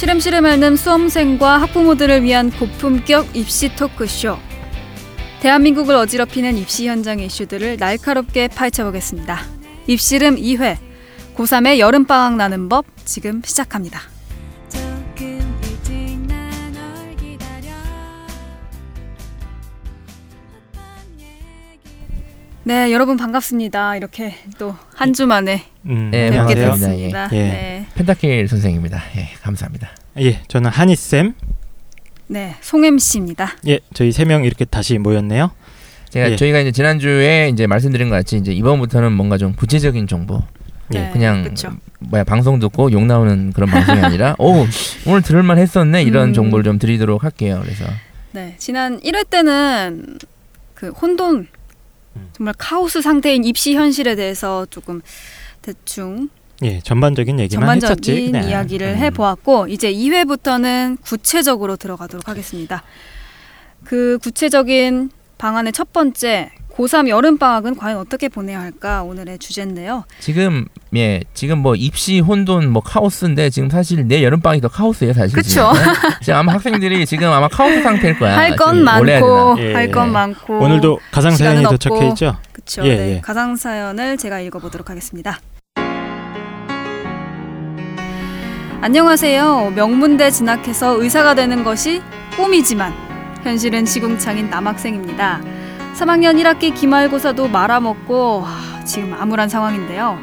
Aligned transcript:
시름시름 0.00 0.46
앓는 0.46 0.76
수험생과 0.76 1.60
학부모들을 1.60 2.22
위한 2.22 2.50
고품격 2.50 3.36
입시 3.36 3.76
토크쇼. 3.76 4.38
대한민국을 5.42 5.94
어지럽히는 5.94 6.56
입시 6.56 6.88
현장의 6.88 7.26
이슈들을 7.26 7.76
날카롭게 7.78 8.48
파헤쳐 8.48 8.84
보겠습니다. 8.84 9.38
입시름 9.86 10.36
2회. 10.36 10.78
고3의 11.36 11.80
여름방학 11.80 12.36
나는 12.36 12.70
법 12.70 12.86
지금 13.04 13.42
시작합니다. 13.44 14.00
네, 22.70 22.92
여러분 22.92 23.16
반갑습니다. 23.16 23.96
이렇게 23.96 24.32
또 24.56 24.76
한 24.94 25.12
주 25.12 25.26
만에 25.26 25.64
음, 25.86 26.10
네, 26.12 26.30
뵙게. 26.30 26.54
됐습니다. 26.54 27.28
예. 27.32 27.36
네. 27.36 27.86
펜타킬 27.96 28.46
선생입니다. 28.46 29.02
예, 29.16 29.30
감사합니다. 29.42 29.88
예, 30.20 30.40
저는 30.46 30.70
한희 30.70 30.94
쌤. 30.94 31.34
네, 32.28 32.54
송M 32.60 32.98
씨입니다. 32.98 33.56
예, 33.66 33.80
저희 33.92 34.12
세 34.12 34.24
명 34.24 34.44
이렇게 34.44 34.64
다시 34.64 34.98
모였네요. 34.98 35.50
제가 36.10 36.30
예. 36.30 36.36
저희가 36.36 36.60
이제 36.60 36.70
지난주에 36.70 37.48
이제 37.52 37.66
말씀드린 37.66 38.08
것 38.08 38.14
같이 38.14 38.36
이제 38.36 38.52
이번부터는 38.52 39.10
뭔가 39.14 39.36
좀 39.36 39.52
구체적인 39.54 40.06
정보, 40.06 40.40
예. 40.94 40.98
네, 41.00 41.10
그냥 41.12 41.42
그쵸. 41.42 41.72
뭐야 41.98 42.22
방송 42.22 42.60
듣고 42.60 42.92
욕 42.92 43.04
나오는 43.04 43.52
그런 43.52 43.68
방송이 43.68 44.00
아니라 44.00 44.36
오 44.38 44.64
오늘 45.06 45.22
들을만 45.22 45.58
했었네 45.58 46.04
이런 46.04 46.28
음. 46.28 46.32
정보를 46.34 46.62
좀 46.62 46.78
드리도록 46.78 47.24
할게요. 47.24 47.58
그래서 47.64 47.84
네, 48.30 48.54
지난 48.58 49.00
1회 49.00 49.28
때는 49.28 50.18
그 50.74 50.90
혼돈 50.90 51.36
음. 51.36 51.46
정말 52.32 52.54
카오스 52.58 53.02
상태인 53.02 53.44
입시 53.44 53.74
현실에 53.74 54.14
대해서 54.14 54.66
조금 54.70 55.00
대충 55.62 56.28
예, 56.62 56.80
전반적인 56.80 57.40
얘기만 57.40 57.76
했었지. 57.76 57.88
전반적인 57.96 58.32
그냥. 58.32 58.48
이야기를 58.48 58.86
음. 58.88 58.96
해보았고 58.96 59.68
이제 59.68 59.92
2회부터는 59.92 60.98
구체적으로 61.02 61.76
들어가도록 61.76 62.28
하겠습니다. 62.28 62.82
그 63.84 64.18
구체적인 64.22 65.10
방안의 65.38 65.72
첫 65.72 65.92
번째 65.92 66.50
고3 66.80 67.08
여름 67.08 67.36
방학은 67.36 67.76
과연 67.76 67.98
어떻게 67.98 68.28
보내야 68.28 68.60
할까 68.60 69.02
오늘의 69.02 69.38
주제인데요. 69.38 70.04
지금 70.18 70.64
예 70.96 71.20
지금 71.34 71.58
뭐 71.58 71.74
입시 71.74 72.20
혼돈 72.20 72.70
뭐 72.70 72.82
카오스인데 72.82 73.50
지금 73.50 73.68
사실 73.68 74.06
내 74.08 74.22
여름 74.24 74.40
방이 74.40 74.60
더 74.62 74.68
카오스예요 74.68 75.12
사실. 75.12 75.34
그쵸. 75.34 75.72
지금. 75.74 75.92
지금 76.22 76.34
아마 76.38 76.54
학생들이 76.54 77.04
지금 77.04 77.30
아마 77.30 77.48
카오스 77.48 77.82
상태일 77.82 78.18
거야. 78.18 78.36
할 78.36 78.56
건 78.56 78.82
많고. 78.84 79.56
예. 79.58 79.74
할건 79.74 80.12
많고 80.12 80.58
오늘도 80.58 81.00
가상 81.12 81.30
사연이 81.32 81.62
도착해. 81.64 82.08
있죠. 82.08 82.36
그렇죠. 82.52 82.84
예, 82.84 82.96
네, 82.96 83.14
예. 83.16 83.20
가상 83.20 83.56
사연을 83.56 84.16
제가 84.16 84.40
읽어보도록 84.40 84.88
하겠습니다. 84.90 85.38
안녕하세요. 88.82 89.72
명문대 89.76 90.30
진학해서 90.30 91.02
의사가 91.02 91.34
되는 91.34 91.62
것이 91.62 92.00
꿈이지만 92.36 92.92
현실은 93.42 93.84
시궁창인 93.84 94.48
남학생입니다. 94.48 95.59
3학년 95.96 96.40
1학기 96.40 96.74
기말고사도 96.74 97.48
말아먹고 97.48 98.40
하, 98.42 98.84
지금 98.84 99.14
암울한 99.14 99.48
상황인데요. 99.48 100.18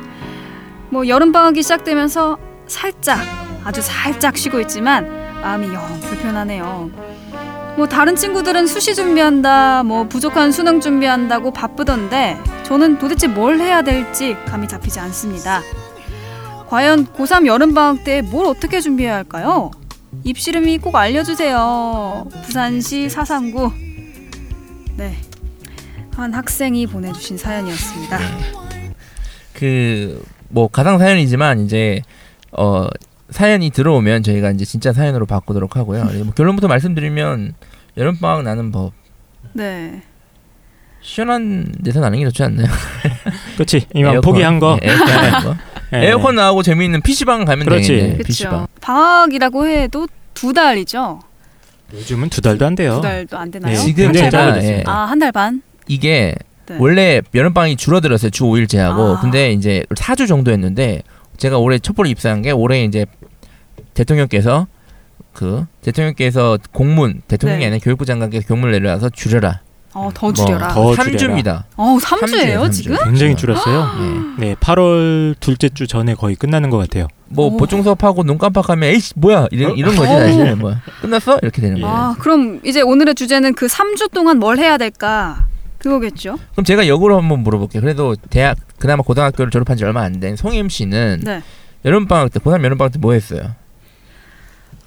뭐 0.89 1.07
여름 1.07 1.31
방학이 1.31 1.61
시작되면서 1.61 2.37
살짝 2.67 3.19
아주 3.63 3.81
살짝 3.81 4.37
쉬고 4.37 4.59
있지만 4.61 5.07
마음이 5.41 5.73
영 5.73 5.99
불편하네요. 6.01 6.89
뭐 7.77 7.87
다른 7.87 8.15
친구들은 8.15 8.65
수시 8.65 8.95
준비한다, 8.95 9.83
뭐 9.83 10.07
부족한 10.07 10.51
수능 10.51 10.79
준비한다고 10.79 11.51
바쁘던데 11.51 12.37
저는 12.63 12.97
도대체 12.97 13.27
뭘 13.27 13.59
해야 13.59 13.81
될지 13.83 14.35
감이 14.47 14.67
잡히지 14.67 14.99
않습니다. 14.99 15.61
과연 16.69 17.05
고3 17.07 17.45
여름 17.45 17.73
방학 17.73 18.03
때 18.03 18.21
뭘 18.21 18.47
어떻게 18.47 18.79
준비해야 18.81 19.15
할까요? 19.15 19.71
입시름이 20.23 20.79
꼭 20.79 20.95
알려주세요. 20.95 22.25
부산시 22.45 23.09
사상구 23.09 23.71
네. 24.97 25.15
한 26.21 26.33
학생이 26.33 26.87
보내주신 26.87 27.37
사연이었습니다. 27.37 28.19
그 29.53 30.21
뭐 30.49 30.69
가상 30.69 30.97
사연이지만 30.97 31.59
이제 31.65 32.01
어 32.53 32.87
사연이 33.31 33.69
들어오면 33.69 34.23
저희가 34.23 34.51
이제 34.51 34.63
진짜 34.63 34.93
사연으로 34.93 35.25
바꾸도록 35.25 35.75
하고요. 35.75 36.05
뭐 36.23 36.33
결론부터 36.33 36.69
말씀드리면 36.69 37.53
여름 37.97 38.17
방학 38.17 38.43
나는 38.43 38.71
법 38.71 38.93
네. 39.51 40.03
시원한 41.01 41.69
데서 41.83 41.99
나는 41.99 42.19
게 42.19 42.25
좋지 42.25 42.43
않나요? 42.43 42.67
그렇지. 43.55 43.87
이만 43.93 44.13
에어컨. 44.13 44.21
포기한 44.21 44.59
거. 44.59 44.79
예, 44.83 44.87
에어컨 44.89 45.43
거. 45.43 45.55
예. 45.97 45.97
에어컨 46.07 46.35
나오고 46.35 46.63
재미있는 46.63 47.01
PC방 47.01 47.43
가면 47.43 47.65
그렇지. 47.65 47.87
되겠네. 47.89 48.13
그렇죠. 48.13 48.27
PC방. 48.27 48.67
방학이라고 48.79 49.67
해도 49.67 50.07
두 50.33 50.53
달이죠. 50.53 51.19
요즘은 51.93 52.29
두 52.29 52.41
달도 52.41 52.65
안 52.65 52.75
돼요. 52.75 52.95
두 52.95 53.01
달도 53.01 53.37
안 53.37 53.51
되나요? 53.51 53.73
네, 53.73 53.77
지금 53.83 54.13
짧아졌습니다. 54.13 54.79
예, 54.79 54.83
아, 54.87 55.05
한 55.05 55.19
달 55.19 55.31
반? 55.33 55.61
이게 55.87 56.35
네. 56.67 56.77
원래 56.79 57.21
여름방학이 57.33 57.77
줄어들었어요. 57.77 58.29
주 58.31 58.43
5일제하고. 58.43 59.17
아. 59.17 59.19
근데 59.21 59.51
이제 59.51 59.85
4주 59.95 60.27
정도였는데 60.27 61.01
제가 61.37 61.57
올해 61.57 61.79
촛불에 61.79 62.09
입사한 62.09 62.41
게 62.41 62.51
올해 62.51 62.83
이제 62.83 63.05
대통령께서 63.93 64.67
그 65.33 65.65
대통령께서 65.81 66.57
공문 66.71 67.21
대통령이 67.27 67.61
네. 67.61 67.67
아니라 67.67 67.79
교육부 67.83 68.05
장관께서 68.05 68.47
공문을 68.47 68.73
내려와서 68.73 69.09
줄여라. 69.09 69.61
어, 69.93 70.09
더 70.13 70.31
줄여라. 70.31 70.67
더 70.69 70.91
3주입니다. 70.91 71.63
어, 71.75 71.97
3주예요, 71.99 72.59
삼 72.59 72.71
주. 72.71 72.83
지금? 72.83 72.97
굉장히 73.05 73.35
줄었어요. 73.35 73.89
예. 74.39 74.45
네, 74.47 74.55
8월 74.55 75.35
둘째 75.39 75.69
주 75.69 75.87
전에 75.87 76.13
거의 76.13 76.35
끝나는 76.35 76.69
것 76.69 76.77
같아요. 76.77 77.07
뭐 77.29 77.47
오. 77.47 77.57
보충 77.57 77.81
수업하고 77.83 78.23
눈 78.23 78.37
깜빡하면 78.37 78.89
에이씨 78.89 79.13
뭐야 79.15 79.47
이런 79.51 79.75
이런 79.75 79.95
거지 79.95 80.11
어. 80.11 80.19
사실 80.19 80.55
뭐 80.55 80.75
끝났어 81.01 81.39
이렇게 81.41 81.61
되는 81.61 81.77
예. 81.77 81.81
거예요. 81.81 81.95
아, 81.95 82.15
그럼 82.19 82.59
이제 82.63 82.81
오늘의 82.81 83.15
주제는 83.15 83.53
그 83.55 83.67
3주 83.67 84.11
동안 84.11 84.37
뭘 84.37 84.57
해야 84.59 84.77
될까? 84.77 85.45
그거겠죠? 85.79 86.37
그럼 86.53 86.65
제가 86.65 86.87
역으로 86.87 87.17
한번 87.17 87.39
물어볼게요. 87.43 87.81
그래도 87.81 88.15
대학 88.29 88.57
그나마 88.79 89.03
고등학교를 89.03 89.51
졸업한 89.51 89.77
지 89.77 89.83
얼마 89.85 90.01
안 90.01 90.19
된 90.19 90.35
송임 90.35 90.69
씨는 90.69 91.21
네. 91.23 91.41
여름 91.85 92.07
방학 92.07 92.31
때 92.31 92.39
고3 92.39 92.63
여름 92.63 92.77
방학 92.77 92.91
때 92.93 92.99
뭐 92.99 93.13
했어요? 93.13 93.55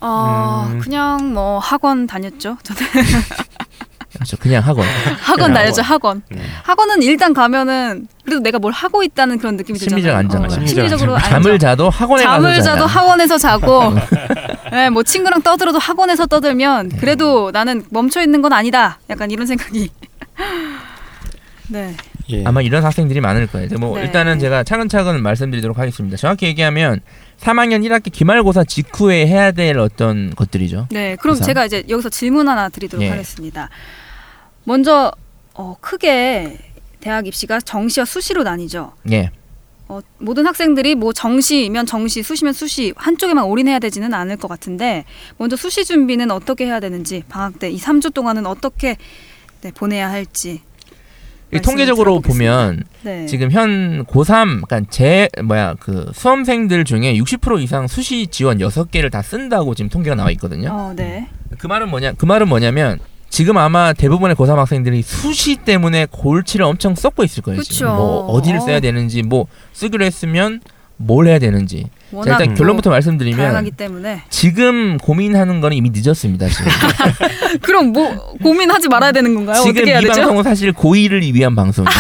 어, 0.01 0.69
음. 0.71 0.79
그냥 0.81 1.33
뭐 1.35 1.59
학원 1.59 2.07
다녔죠. 2.07 2.57
저는 2.63 2.83
그렇죠. 4.13 4.37
그냥 4.39 4.63
학원. 4.65 4.85
학원 5.23 5.53
다녔죠, 5.55 5.83
학원. 5.83 6.23
네. 6.31 6.41
학원은 6.65 7.03
일단 7.03 7.33
가면은 7.33 8.09
그래도 8.25 8.43
내가 8.43 8.59
뭘 8.59 8.73
하고 8.73 9.03
있다는 9.05 9.39
그런 9.39 9.57
느낌이 9.57 9.79
심리적 9.79 10.01
들잖아요. 10.01 10.19
안정감. 10.19 10.47
어, 10.51 10.55
심리적 10.55 10.75
심리적으로 10.75 11.15
안정감. 11.17 11.31
잠을 11.43 11.53
안정. 11.53 11.69
자도 11.71 11.91
학원에 11.91 12.23
잠을 12.25 12.51
가서 12.57 12.63
자도. 12.63 12.87
학원에서 12.87 13.39
자고 13.39 13.83
네, 14.73 14.91
뭐 14.91 15.03
친구랑 15.05 15.43
떠들어도 15.43 15.79
학원에서 15.79 16.27
떠들면 16.27 16.97
그래도 16.99 17.51
나는 17.53 17.85
멈춰 17.91 18.21
있는 18.23 18.43
건 18.43 18.53
아니다. 18.53 18.99
약간 19.11 19.31
이런 19.31 19.47
생각이. 19.47 19.91
네. 21.71 21.95
예. 22.31 22.45
아마 22.45 22.61
이런 22.63 22.85
학생들이 22.85 23.21
많을 23.21 23.47
거예요. 23.47 23.69
뭐 23.79 23.97
네. 23.99 24.05
일단은 24.05 24.39
제가 24.39 24.63
차근차근 24.65 25.23
말씀드리도록 25.23 25.79
하겠습니다. 25.79 26.17
정확히 26.17 26.47
얘기하면 26.47 27.01
3학년 27.41 27.85
1학기 27.87 28.13
기말고사 28.13 28.65
직후에 28.65 29.27
해야 29.27 29.51
될 29.53 29.79
어떤 29.79 30.35
것들이죠. 30.35 30.89
네, 30.91 31.17
그럼 31.17 31.35
우선. 31.35 31.47
제가 31.47 31.67
이제 31.67 31.83
여기서 31.89 32.09
질문 32.09 32.49
하나 32.49 32.69
드리도록 32.69 33.05
예. 33.05 33.11
하겠습니다. 33.11 33.69
먼저 34.65 35.11
어, 35.55 35.77
크게 35.81 36.59
대학 37.01 37.27
입시가 37.27 37.61
정시와 37.61 38.05
수시로 38.05 38.43
나뉘죠. 38.43 38.93
예. 39.11 39.31
어, 39.89 40.01
모든 40.19 40.47
학생들이 40.47 40.95
뭐 40.95 41.13
정시면 41.13 41.85
정시, 41.87 42.23
수시면 42.23 42.53
수시 42.53 42.93
한쪽에만 42.97 43.45
올인해야 43.45 43.81
되지는 43.81 44.15
않을 44.15 44.37
것 44.37 44.47
같은데 44.47 45.05
먼저 45.37 45.57
수시 45.57 45.85
준비는 45.85 46.31
어떻게 46.31 46.67
해야 46.67 46.79
되는지 46.79 47.25
방학 47.29 47.59
때 47.59 47.71
이 47.71 47.77
3주 47.79 48.15
동안은 48.15 48.47
어떻게 48.47 48.97
네, 49.63 49.73
보내야 49.73 50.09
할지 50.11 50.61
통계적으로. 51.59 52.21
보면 52.21 52.85
네. 53.03 53.27
지금 53.27 53.51
현 53.51 54.05
고3 54.05 54.63
그러니까 54.67 54.83
제 54.91 55.29
뭐야 55.43 55.75
그 55.81 56.11
수험생들 56.15 56.85
중에 56.85 57.15
60% 57.15 57.61
이상 57.63 57.89
수시 57.89 58.29
지원 58.29 58.59
6개를 58.59 59.11
다 59.11 59.23
쓴다고 59.23 59.75
지금 59.75 59.89
통계가 59.89 60.15
나와 60.15 60.31
있거든요. 60.33 60.71
어, 60.71 60.93
네. 60.95 61.29
그 61.59 61.67
말은 61.67 61.89
뭐냐? 61.91 62.13
그 62.13 62.27
말은 62.27 62.49
뭐냐면 62.49 62.99
지금 63.29 63.57
아마 63.57 63.93
대부분의 63.93 64.37
고3 64.37 64.57
학생들이 64.57 65.03
수시 65.03 65.57
때문에 65.57 66.07
골치를 66.11 66.65
엄청 66.65 66.95
썩고 66.95 67.25
있을 67.25 67.43
거예요. 67.43 67.63
지금 67.63 67.87
그쵸. 67.89 67.95
뭐 67.95 68.27
어디를 68.27 68.59
어. 68.59 68.63
써야 68.63 68.81
되는지 68.81 69.23
뭐 69.23 69.47
쓰기로 69.73 70.05
했으면 70.05 70.61
뭘 71.03 71.27
해야 71.29 71.39
되는지. 71.39 71.87
자, 72.11 72.19
일단 72.27 72.49
또 72.49 72.55
결론부터 72.55 72.91
말씀드리면 72.91 73.39
다양하기 73.39 73.71
때문에 73.71 74.23
지금 74.29 74.99
고민하는 74.99 75.63
거는 75.63 75.75
이미 75.77 75.91
늦었습니다. 75.95 76.47
지금, 76.49 76.71
그럼 77.63 77.93
뭐 77.93 78.35
고민하지 78.43 78.89
말아야 78.89 79.11
되는 79.11 79.35
건가요? 79.35 79.63
지금 79.63 79.71
어떻게 79.71 79.91
해야 79.93 80.01
이 80.01 80.03
되죠? 80.03 80.15
방송은 80.21 80.43
사실 80.43 80.73
고2를 80.73 81.33
위한 81.33 81.57
방송이에요. 81.57 81.95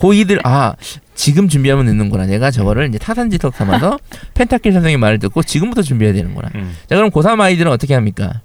고2들 0.00 0.40
아 0.44 0.74
지금 1.14 1.46
준비하면 1.48 1.86
늦는구나. 1.86 2.26
내가 2.26 2.50
저거를 2.50 2.88
이제 2.88 2.98
타산지석 2.98 3.54
삼아서 3.54 3.98
펜타킬 4.34 4.72
선생님 4.72 4.98
말을 4.98 5.20
듣고 5.20 5.44
지금부터 5.44 5.82
준비해야 5.82 6.12
되는구나. 6.14 6.48
음. 6.56 6.74
자 6.88 6.96
그럼 6.96 7.10
고3 7.10 7.40
아이들은 7.40 7.70
어떻게 7.70 7.94
합니까? 7.94 8.40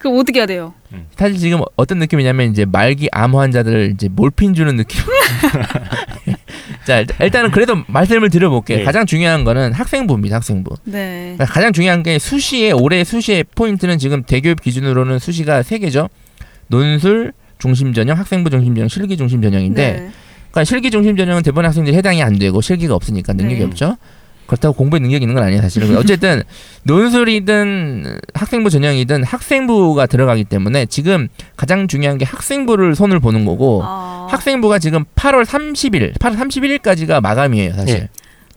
그럼 0.00 0.18
어떻게 0.18 0.40
해야 0.40 0.46
돼요? 0.46 0.74
사실 1.16 1.38
지금 1.38 1.60
어떤 1.76 1.98
느낌이냐면 1.98 2.50
이제 2.50 2.64
말기 2.64 3.08
암 3.12 3.36
환자들 3.36 3.92
이제 3.94 4.08
몰핀 4.10 4.54
주는 4.54 4.74
느낌. 4.76 5.00
자 6.84 6.98
일단- 7.00 7.16
일단은 7.20 7.50
그래도 7.50 7.76
말씀을 7.86 8.30
드려볼게요. 8.30 8.78
네. 8.78 8.84
가장 8.84 9.06
중요한 9.06 9.44
거는 9.44 9.72
학생부입니다. 9.72 10.36
학생부. 10.36 10.76
네. 10.84 11.34
그러니까 11.36 11.44
가장 11.46 11.72
중요한 11.72 12.02
게 12.02 12.18
수시의 12.18 12.72
올해 12.72 13.04
수시의 13.04 13.44
포인트는 13.54 13.98
지금 13.98 14.22
대교육 14.22 14.60
기준으로는 14.62 15.18
수시가 15.18 15.62
세 15.62 15.78
개죠. 15.78 16.08
논술 16.68 17.32
중심 17.58 17.92
전형, 17.92 18.16
학생부 18.18 18.48
중심 18.50 18.74
전형, 18.74 18.88
실기 18.88 19.16
중심 19.16 19.42
전형인데 19.42 19.82
네. 19.92 20.10
그러니까 20.50 20.64
실기 20.64 20.90
중심 20.90 21.16
전형은 21.16 21.42
대부분 21.42 21.66
학생들이 21.66 21.96
해당이 21.96 22.22
안 22.22 22.38
되고 22.38 22.60
실기가 22.60 22.94
없으니까 22.94 23.34
능력이 23.34 23.58
네. 23.58 23.64
없죠. 23.66 23.96
그렇다고 24.46 24.74
공부에 24.74 24.98
능력이 24.98 25.22
있는 25.22 25.34
건 25.36 25.44
아니에요, 25.44 25.62
사실은. 25.62 25.96
어쨌든 25.96 26.42
논술이든 26.82 28.18
학생부 28.34 28.70
전형이든 28.70 29.22
학생부가 29.22 30.06
들어가기 30.06 30.44
때문에 30.44 30.86
지금 30.86 31.28
가장 31.56 31.86
중요한 31.86 32.18
게 32.18 32.24
학생부를 32.24 32.96
손을 32.96 33.20
보는 33.20 33.44
거고 33.44 33.82
아, 33.84 34.09
학생부가 34.30 34.78
지금 34.78 35.04
8월 35.16 35.44
30일, 35.44 36.18
8월 36.18 36.36
31일까지가 36.38 37.20
마감이에요, 37.20 37.74
사실. 37.74 37.94
예. 37.96 38.08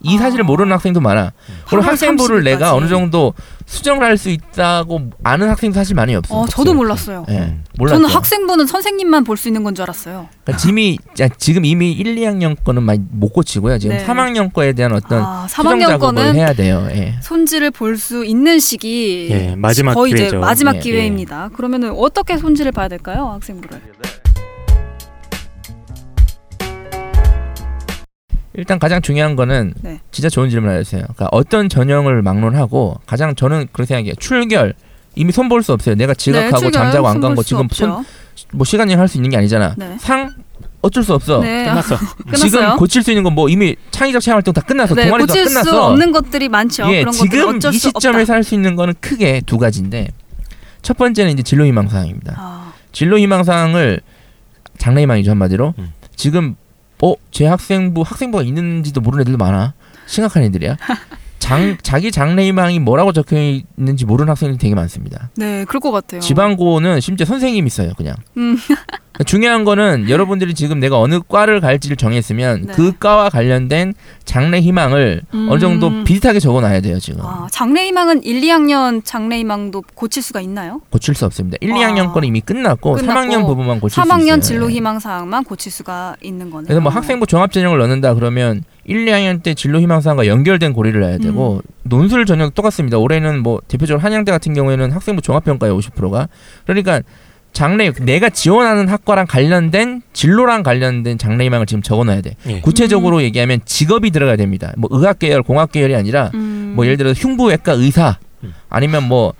이 0.06 0.18
사실을 0.18 0.44
아. 0.44 0.48
모르는 0.48 0.74
학생도 0.74 1.00
많아. 1.00 1.32
그리고 1.66 1.82
8월 1.82 1.86
학생부를 1.92 2.42
30일 2.42 2.44
내가. 2.44 2.74
어느 2.76 2.90
정도 2.90 3.34
수정을 3.66 4.04
할 4.04 4.18
수 4.18 4.30
있다고 4.30 5.12
아는 5.24 5.48
학생도 5.50 5.74
사실 5.76 5.96
많이 5.96 6.14
없어. 6.14 6.36
어, 6.42 6.46
저도 6.46 6.74
몰랐어요. 6.74 7.26
예, 7.30 7.38
음. 7.38 7.64
몰랐죠. 7.78 7.96
저는 8.02 8.10
학생부는 8.14 8.66
선생님만 8.68 9.24
볼 9.24 9.38
수 9.38 9.48
있는 9.48 9.64
건 9.64 9.74
줄 9.74 9.84
알았어요. 9.84 10.28
그러니까 10.44 10.68
이미 10.70 10.98
자, 11.16 11.30
지금 11.38 11.64
이미 11.64 11.94
1, 11.94 12.18
2학년 12.18 12.62
거는 12.62 12.84
많이 12.84 13.00
못 13.12 13.30
고치고요. 13.30 13.80
지금 13.80 13.96
네. 13.96 14.06
3학년 14.06 14.52
거에 14.52 14.74
대한 14.74 14.92
어떤 14.92 15.24
아, 15.24 15.48
수정 15.48 15.66
3학년 15.78 15.88
작업을 15.88 16.00
거는 16.24 16.36
해야 16.36 16.52
돼요. 16.52 16.86
예. 16.92 17.16
손질을 17.22 17.72
볼 17.72 17.98
수 17.98 18.26
있는 18.26 18.60
시기 18.60 19.30
예, 19.32 19.56
마지막 19.56 19.94
거의 19.94 20.12
이제 20.12 20.24
기회죠. 20.24 20.40
마지막 20.42 20.76
예, 20.76 20.80
기회입니다. 20.80 21.50
그러면은 21.56 21.92
어떻게 21.98 22.38
손질을 22.38 22.74
봐야 22.74 22.90
될까요, 22.90 23.30
학생부를? 23.36 23.80
일단 28.56 28.78
가장 28.80 29.02
중요한 29.02 29.36
거는 29.36 29.74
네. 29.82 30.00
진짜 30.12 30.30
좋은 30.30 30.50
질문을 30.50 30.76
하셨어요. 30.80 31.02
그러니까 31.04 31.30
어떤 31.32 31.70
전형을 31.70 32.22
막론하고 32.22 33.00
가장 33.06 33.34
저는 33.36 33.68
그렇게 33.72 33.88
생각해요. 33.88 34.14
출결 34.20 34.74
이미 35.16 35.32
손볼 35.32 35.64
수 35.64 35.74
없어요. 35.74 35.96
내가 35.96 36.14
지각하고 36.14 36.66
네, 36.66 36.72
잠자고 36.72 37.08
안간 37.08 37.22
손볼 37.22 37.36
거수 37.38 37.48
지금 37.50 37.68
손. 37.72 38.06
뭐 38.52 38.66
시간 38.66 38.90
여행 38.90 39.00
할 39.00 39.08
수 39.08 39.18
있는 39.18 39.30
게 39.30 39.38
아니잖아. 39.38 39.76
네. 39.78 39.96
상 40.00 40.34
어쩔 40.82 41.04
수 41.04 41.14
없어. 41.14 41.40
네. 41.40 41.66
끝났어. 41.66 41.98
지금? 42.36 42.76
고칠 42.78 43.02
수 43.04 43.12
있는 43.12 43.24
건 43.24 43.34
뭐 43.34 43.48
이미 43.50 43.76
창의적 43.92 44.22
체험 44.22 44.38
활동 44.38 44.54
다 44.54 44.62
끝났어. 44.62 44.94
네, 44.96 45.06
동아리도 45.08 45.28
다 45.28 45.34
고칠 45.34 45.46
끝났어. 45.46 45.70
수 45.70 45.82
없는 45.82 46.12
것들이 46.12 46.50
많죠. 46.50 46.84
예, 46.92 47.00
그런 47.02 47.14
것들 47.14 47.30
지금 47.30 47.56
어쩔 47.56 47.74
이 47.74 47.78
수. 47.78 47.88
시점에서 47.90 48.34
할 48.34 48.44
수 48.44 48.54
있는 48.56 48.76
거는 48.76 48.94
크게 49.00 49.42
두 49.46 49.58
가지인데 49.58 50.10
첫 50.82 50.98
번째는 50.98 51.32
이제 51.32 51.42
진로 51.44 51.66
희망 51.66 51.88
사항입니다. 51.90 52.36
아, 52.38 52.74
진로 52.92 53.18
희망 53.18 53.44
사항을 53.44 54.02
장래 54.78 55.02
희망이죠 55.04 55.32
한마디로. 55.32 55.74
음. 55.78 55.94
지금 56.16 56.56
어, 57.04 57.16
제 57.32 57.46
학생부 57.46 58.02
학생부가 58.04 58.44
있는지도 58.44 59.02
모르는 59.02 59.24
애들도 59.24 59.38
많아. 59.38 59.74
심각한 60.06 60.44
애들이야. 60.44 60.78
장 61.44 61.76
자기 61.84 62.10
장래 62.10 62.46
희망이 62.46 62.80
뭐라고 62.80 63.12
적혀 63.12 63.36
있는지 63.38 64.06
모르는 64.06 64.30
학생들이 64.30 64.58
되게 64.58 64.76
많습니다. 64.76 65.30
네, 65.36 65.66
그럴 65.66 65.82
것 65.82 65.92
같아요. 65.92 66.22
지방고는 66.22 67.02
심지어 67.02 67.26
선생님 67.26 67.68
있어요, 67.68 67.92
그냥. 67.98 68.16
음. 68.38 68.58
중요한 69.26 69.66
거는 69.66 70.10
여러분들이 70.10 70.54
지금 70.54 70.80
내가 70.80 71.00
어느 71.00 71.20
과를 71.28 71.60
갈지를 71.60 71.98
정했으면 71.98 72.68
네. 72.68 72.74
그 72.74 72.94
과와 72.98 73.30
관련된 73.30 73.94
장래 74.24 74.62
희망을 74.62 75.22
음. 75.34 75.48
어느 75.52 75.60
정도 75.60 76.04
비슷하게 76.06 76.40
적어놔야 76.40 76.80
돼요 76.80 76.98
지금. 77.00 77.20
아, 77.24 77.48
장래희망은 77.52 78.24
1, 78.24 78.42
2학년 78.42 79.02
장래희망도 79.04 79.84
고칠 79.94 80.24
수가 80.24 80.40
있나요? 80.40 80.82
고칠 80.92 81.14
수 81.14 81.26
없습니다. 81.26 81.58
1, 81.60 81.74
아. 81.74 81.76
2학년 81.76 82.14
거는 82.14 82.28
이미 82.28 82.40
끝났고, 82.40 82.94
끝났고, 82.94 83.20
3학년 83.20 83.46
부분만 83.46 83.82
고칠 83.82 84.02
수 84.02 84.08
있어요. 84.08 84.18
3학년 84.18 84.42
진로희망 84.42 85.00
사항만 85.00 85.44
고칠 85.44 85.74
수가 85.74 86.16
있는 86.22 86.50
거네요. 86.50 86.68
그래서 86.68 86.80
뭐 86.80 86.90
학생부 86.90 87.28
종합 87.28 87.52
전형을 87.52 87.78
넣는다 87.80 88.14
그러면 88.14 88.64
1, 88.86 89.06
2학년 89.06 89.42
때 89.42 89.54
진로 89.54 89.80
희망 89.80 90.02
사항과 90.02 90.28
연결된 90.28 90.74
고리를 90.74 91.02
해야 91.04 91.18
되고 91.18 91.62
음. 91.66 91.72
논술 91.84 92.26
전형 92.26 92.52
똑같습니다. 92.52 92.98
올해는 92.98 93.42
뭐 93.42 93.62
대표적으로 93.68 94.04
한양대 94.04 94.32
같은 94.32 94.54
경우에는 94.54 94.92
학생부 94.92 95.22
종합 95.22 95.46
평가에 95.46 95.70
50%가 95.70 96.28
그러니까 96.66 97.02
장래 97.54 97.92
내가 97.92 98.30
지원하는 98.30 98.90
학과랑 98.90 99.28
관련된 99.28 100.02
진로랑 100.12 100.64
관련된 100.64 101.18
장래 101.18 101.46
희망을 101.46 101.66
지금 101.68 101.82
적어놔야 101.84 102.22
돼. 102.22 102.36
예. 102.48 102.62
구체적으로 102.62 103.22
얘기하면 103.22 103.62
직업이 103.64 104.10
들어가야 104.10 104.36
됩니다. 104.36 104.74
뭐 104.76 104.90
의학 104.92 105.20
계열, 105.20 105.44
공학 105.44 105.72
계열이 105.72 105.96
아니라 105.96 106.32
음. 106.34 106.74
뭐 106.76 106.86
예를 106.86 106.98
들어서 106.98 107.20
흉부외과 107.20 107.74
의사 107.74 108.18
음. 108.44 108.54
아니면 108.70 109.08
뭐 109.08 109.34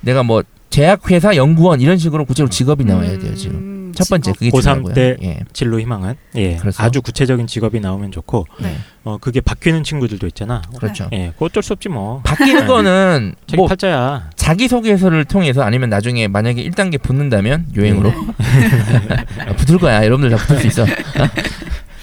내가 0.00 0.22
뭐 0.22 0.42
제약회사 0.70 1.36
연구원 1.36 1.80
이런 1.80 1.98
식으로 1.98 2.24
구체적으로 2.24 2.50
직업이 2.50 2.84
나와야 2.84 3.18
돼요 3.18 3.34
지금. 3.34 3.77
음, 3.98 4.04
첫 4.04 4.08
번째. 4.08 4.32
그게 4.32 4.50
고3 4.50 4.62
중요하고요. 4.62 4.94
때 4.94 5.16
예. 5.22 5.38
진로 5.52 5.80
희망은 5.80 6.14
예, 6.36 6.56
그렇죠. 6.56 6.82
아주 6.82 7.02
구체적인 7.02 7.46
직업이 7.46 7.80
나오면 7.80 8.12
좋고 8.12 8.46
네. 8.60 8.76
어 9.04 9.18
그게 9.20 9.40
바뀌는 9.40 9.84
친구들도 9.84 10.26
있잖아. 10.28 10.62
그렇죠. 10.78 11.08
예, 11.12 11.32
어쩔 11.38 11.62
수 11.62 11.72
없지 11.72 11.88
뭐. 11.88 12.20
바뀌는 12.24 12.66
거는 12.66 13.34
자기 13.46 13.56
뭐 13.56 13.66
팔자야. 13.66 14.30
자기 14.36 14.68
소개서를 14.68 15.24
통해서 15.24 15.62
아니면 15.62 15.90
나중에 15.90 16.28
만약에 16.28 16.62
1단계 16.70 17.00
붙는다면 17.02 17.66
요행으로 17.76 18.10
네. 18.10 19.56
붙을 19.56 19.78
거야. 19.78 20.04
여러분들 20.04 20.30
다 20.30 20.36
붙을 20.36 20.60
수 20.60 20.66
있어. 20.66 20.86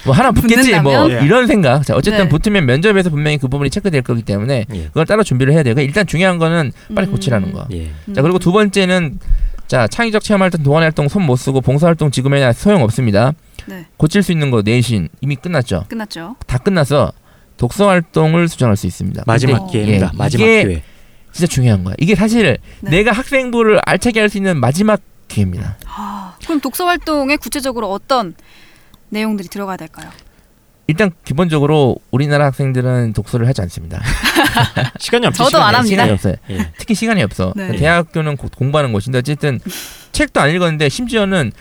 뭐 0.04 0.14
하나 0.14 0.30
붙겠지 0.30 0.72
뭐 0.80 0.92
붙는다면? 0.92 1.24
이런 1.24 1.46
생각. 1.48 1.82
자 1.84 1.94
어쨌든 1.96 2.24
네. 2.24 2.28
붙으면 2.28 2.64
면접에서 2.66 3.10
분명히 3.10 3.38
그 3.38 3.48
부분이 3.48 3.70
체크될 3.70 4.02
거기 4.02 4.22
때문에 4.22 4.66
예. 4.72 4.84
그걸 4.86 5.04
따로 5.06 5.24
준비를 5.24 5.52
해야 5.52 5.62
돼요. 5.64 5.74
그러니까 5.74 5.88
일단 5.88 6.06
중요한 6.06 6.38
거는 6.38 6.72
빨리 6.94 7.08
음. 7.08 7.12
고치라는 7.12 7.52
거. 7.52 7.66
예. 7.72 7.90
자 8.14 8.22
그리고 8.22 8.38
두 8.38 8.52
번째는 8.52 9.18
자 9.66 9.86
창의적 9.88 10.22
체험 10.22 10.42
활동, 10.42 10.62
동아리 10.62 10.84
활동 10.84 11.08
손 11.08 11.22
못 11.22 11.36
쓰고 11.36 11.60
봉사 11.60 11.86
활동 11.88 12.10
지금에는 12.10 12.52
소용 12.52 12.82
없습니다. 12.82 13.32
네. 13.66 13.86
고칠 13.96 14.22
수 14.22 14.30
있는 14.32 14.50
거 14.50 14.62
내신 14.62 15.08
이미 15.20 15.34
끝났죠. 15.36 15.86
끝났죠. 15.88 16.36
다 16.46 16.58
끝나서 16.58 17.12
독서 17.56 17.88
활동을 17.88 18.48
수정할 18.48 18.76
수 18.76 18.86
있습니다. 18.86 19.24
마지막 19.26 19.66
기회입니다. 19.70 20.10
예, 20.12 20.16
마지막 20.16 20.44
이게 20.44 20.62
기회. 20.64 20.82
진짜 21.32 21.46
중요한 21.48 21.82
거야. 21.84 21.94
이게 21.98 22.14
사실 22.14 22.58
네. 22.80 22.90
내가 22.90 23.12
학생부를 23.12 23.80
알차게 23.84 24.20
할 24.20 24.28
수 24.28 24.36
있는 24.38 24.58
마지막 24.60 25.00
기회입니다. 25.28 25.76
아, 25.86 26.36
그럼 26.44 26.60
독서 26.60 26.86
활동에 26.86 27.36
구체적으로 27.36 27.90
어떤 27.90 28.34
내용들이 29.08 29.48
들어가야 29.48 29.76
될까요? 29.76 30.08
일단 30.88 31.10
기본적으로 31.24 31.96
우리나라 32.10 32.46
학생들은 32.46 33.12
독서를 33.12 33.48
하지 33.48 33.60
않습니다. 33.62 34.00
시간이 34.98 35.26
없지. 35.26 35.38
저도 35.38 35.48
시간이 35.50 35.64
안 35.64 35.74
합니다. 35.74 35.88
시간이 35.88 36.10
없어요. 36.12 36.34
예. 36.50 36.70
특히 36.78 36.94
시간이 36.94 37.22
없어. 37.22 37.52
네. 37.56 37.72
대학교는 37.76 38.36
고- 38.36 38.48
공부하는 38.56 38.92
곳인데 38.92 39.18
어쨌든 39.18 39.58
책도 40.12 40.40
안 40.40 40.50
읽었는데 40.54 40.88
심지어는 40.88 41.52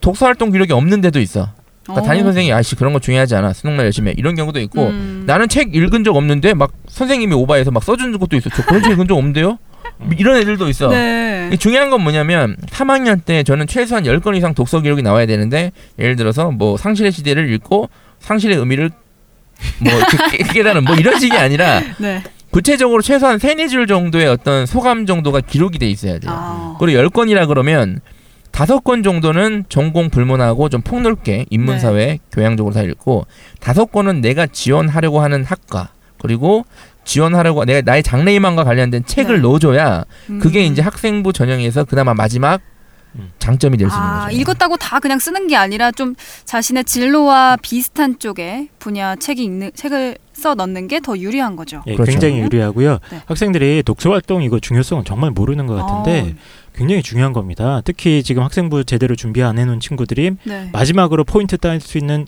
독서 0.00 0.26
활동 0.26 0.50
기록이 0.50 0.72
없는 0.72 1.00
데도 1.00 1.20
있어. 1.20 1.50
그러니까 1.84 2.02
어. 2.02 2.06
담임 2.06 2.24
선생이 2.24 2.52
아씨 2.52 2.74
그런 2.74 2.92
거 2.92 2.98
중요하지 2.98 3.34
않아. 3.36 3.52
수능날 3.52 3.86
열심히 3.86 4.10
해. 4.10 4.14
이런 4.16 4.34
경우도 4.34 4.60
있고 4.60 4.88
음. 4.88 5.24
나는 5.26 5.48
책 5.48 5.74
읽은 5.74 6.02
적 6.04 6.16
없는데 6.16 6.54
막 6.54 6.72
선생님이 6.88 7.34
오바해서 7.34 7.70
막 7.70 7.82
써준 7.84 8.18
것도 8.18 8.36
있어. 8.36 8.50
저 8.50 8.64
그런 8.64 8.82
책 8.82 8.92
읽은 8.92 9.06
적 9.06 9.16
없는데요? 9.16 9.58
이런 10.18 10.36
애들도 10.38 10.68
있어. 10.68 10.88
네. 10.88 11.56
중요한 11.58 11.90
건 11.90 12.02
뭐냐면 12.02 12.56
3학년 12.66 13.24
때 13.24 13.42
저는 13.44 13.66
최소한 13.68 14.04
10건 14.04 14.36
이상 14.36 14.54
독서 14.54 14.80
기록이 14.80 15.02
나와야 15.02 15.26
되는데 15.26 15.70
예를 15.98 16.16
들어서 16.16 16.50
뭐 16.50 16.76
상실의 16.76 17.12
시대를 17.12 17.52
읽고 17.54 17.88
상실의 18.22 18.56
의미를 18.56 18.90
뭐 19.80 19.92
깨- 20.30 20.42
깨달은 20.44 20.84
뭐 20.84 20.96
이런 20.96 21.18
식이 21.18 21.36
아니라 21.36 21.80
네. 21.98 22.22
구체적으로 22.50 23.02
최소한 23.02 23.38
세네 23.38 23.68
줄 23.68 23.86
정도의 23.86 24.26
어떤 24.26 24.66
소감 24.66 25.06
정도가 25.06 25.40
기록이 25.40 25.78
돼 25.78 25.88
있어야 25.88 26.18
돼요. 26.18 26.30
아. 26.34 26.76
그리고 26.78 27.00
10건이라 27.08 27.46
그러면 27.48 28.00
다섯 28.50 28.84
건 28.84 29.02
정도는 29.02 29.64
전공 29.70 30.10
불문하고 30.10 30.68
좀 30.68 30.82
폭넓게 30.82 31.46
인문사회 31.48 32.18
교양적으로 32.30 32.74
다 32.74 32.82
읽고 32.82 33.26
다섯 33.60 33.86
건은 33.90 34.20
내가 34.20 34.46
지원하려고 34.46 35.20
하는 35.22 35.42
학과 35.44 35.88
그리고 36.20 36.66
지원하려고 37.04 37.64
내가 37.64 37.80
나의 37.90 38.02
장래희망과 38.02 38.64
관련된 38.64 39.06
책을 39.06 39.36
네. 39.36 39.40
넣어줘야 39.42 40.04
그게 40.40 40.66
음. 40.66 40.72
이제 40.72 40.82
학생부 40.82 41.32
전형에서 41.32 41.84
그나마 41.84 42.12
마지막 42.12 42.56
음. 42.56 42.81
장점이 43.38 43.76
될수 43.76 43.94
있는 43.96 44.08
아, 44.08 44.24
거죠. 44.26 44.36
읽었다고 44.38 44.76
다 44.78 44.98
그냥 45.00 45.18
쓰는 45.18 45.46
게 45.48 45.56
아니라 45.56 45.90
좀 45.90 46.14
자신의 46.44 46.84
진로와 46.84 47.56
비슷한 47.62 48.18
쪽의 48.18 48.68
분야 48.78 49.16
책이 49.16 49.42
읽는 49.44 49.72
책을 49.74 50.16
써 50.32 50.54
넣는 50.54 50.88
게 50.88 50.98
더 51.00 51.16
유리한 51.18 51.56
거죠. 51.56 51.82
예, 51.86 51.94
그렇죠. 51.94 52.10
굉장히 52.12 52.38
유리하고요. 52.40 52.98
네. 53.10 53.22
학생들이 53.26 53.82
독서 53.84 54.10
활동 54.10 54.42
이거 54.42 54.58
중요성은 54.60 55.04
정말 55.04 55.30
모르는 55.30 55.66
것 55.66 55.74
같은데 55.74 56.34
굉장히 56.74 57.02
중요한 57.02 57.32
겁니다. 57.32 57.82
특히 57.84 58.22
지금 58.22 58.42
학생부 58.42 58.84
제대로 58.84 59.14
준비 59.14 59.42
안 59.42 59.58
해놓은 59.58 59.80
친구들이 59.80 60.28
어, 60.30 60.34
네. 60.44 60.70
마지막으로 60.72 61.24
포인트 61.24 61.58
따낼 61.58 61.80
수 61.80 61.98
있는 61.98 62.26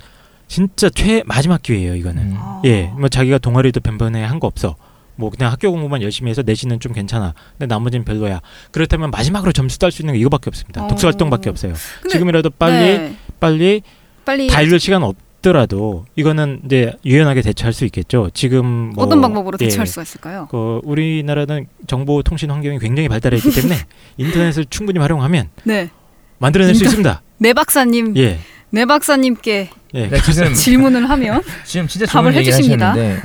진짜 0.49 0.91
최 0.91 1.23
마지막 1.25 1.63
기회예요. 1.63 1.95
이거는. 1.95 2.23
음. 2.23 2.35
아. 2.37 2.61
예, 2.67 2.93
뭐 2.99 3.09
자기가 3.09 3.39
동아리도 3.39 3.81
변변에 3.81 4.23
한거 4.23 4.47
없어. 4.47 4.77
뭐 5.17 5.31
그냥 5.31 5.53
학교 5.53 5.71
공부만 5.71 6.03
열심히 6.03 6.31
해서 6.31 6.43
내신은 6.43 6.81
좀 6.81 6.93
괜찮아. 6.93 7.35
근데 7.59 7.73
나머지는 7.73 8.05
별로야. 8.05 8.41
그렇다면 8.73 9.11
마지막으로 9.11 9.53
점수 9.53 9.79
딸 9.79 9.91
수 9.93 10.03
있는 10.03 10.15
게 10.15 10.21
이거밖에 10.21 10.51
없습니다. 10.51 10.85
어. 10.85 10.89
독서 10.89 11.07
활동밖에 11.09 11.51
없어요. 11.51 11.75
근데- 12.03 12.15
지금이라도 12.15 12.51
빨리 12.51 12.73
네. 12.99 13.17
빨리 13.41 13.83
빨리 14.25 14.47
다 14.49 14.61
읽을 14.63 14.81
시간 14.81 15.03
없더라도 15.03 16.07
이거는 16.17 16.63
이제 16.65 16.93
유연하게 17.05 17.43
대처할 17.43 17.73
수 17.73 17.85
있겠죠. 17.85 18.31
지금 18.35 18.93
뭐 18.95 19.05
어떤 19.05 19.21
방법으로 19.21 19.59
예, 19.61 19.67
대처할 19.67 19.87
수가 19.87 20.03
있을까요? 20.03 20.49
그 20.51 20.81
우리나라는 20.85 21.67
정보통신 21.87 22.51
환경이 22.51 22.79
굉장히 22.79 23.09
발달해 23.09 23.37
있기 23.37 23.51
때문에 23.53 23.77
인터넷을 24.17 24.65
충분히 24.71 24.99
활용하면 24.99 25.51
네. 25.65 25.91
만들어낼 26.39 26.75
수 26.75 26.85
있습니다. 26.85 27.23
네 27.39 27.53
박사님, 27.53 28.17
예, 28.17 28.39
네 28.71 28.85
박사님께 28.87 29.71
예. 29.95 30.09
그러니까 30.09 30.33
지금 30.33 30.55
질문을 30.55 31.09
하면 31.11 31.43
지금 31.65 31.87
진짜 31.87 32.07
답을 32.07 32.33
좋은 32.33 32.41
얘기 32.41 32.51
해주십니다. 32.51 32.91
하셨는데 32.93 33.23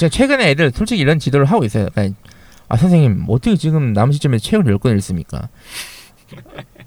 제가 0.00 0.08
최근에 0.08 0.50
애들 0.50 0.72
솔직히 0.74 1.02
이런 1.02 1.18
지도를 1.18 1.44
하고 1.44 1.62
있어요. 1.64 1.88
그러니까 1.92 2.18
아 2.68 2.76
선생님 2.76 3.26
어떻게 3.28 3.54
지금 3.56 3.92
남은 3.92 4.12
시점에 4.12 4.38
책을 4.38 4.66
열 4.66 4.78
권을 4.78 4.96
읽습니까? 4.96 5.50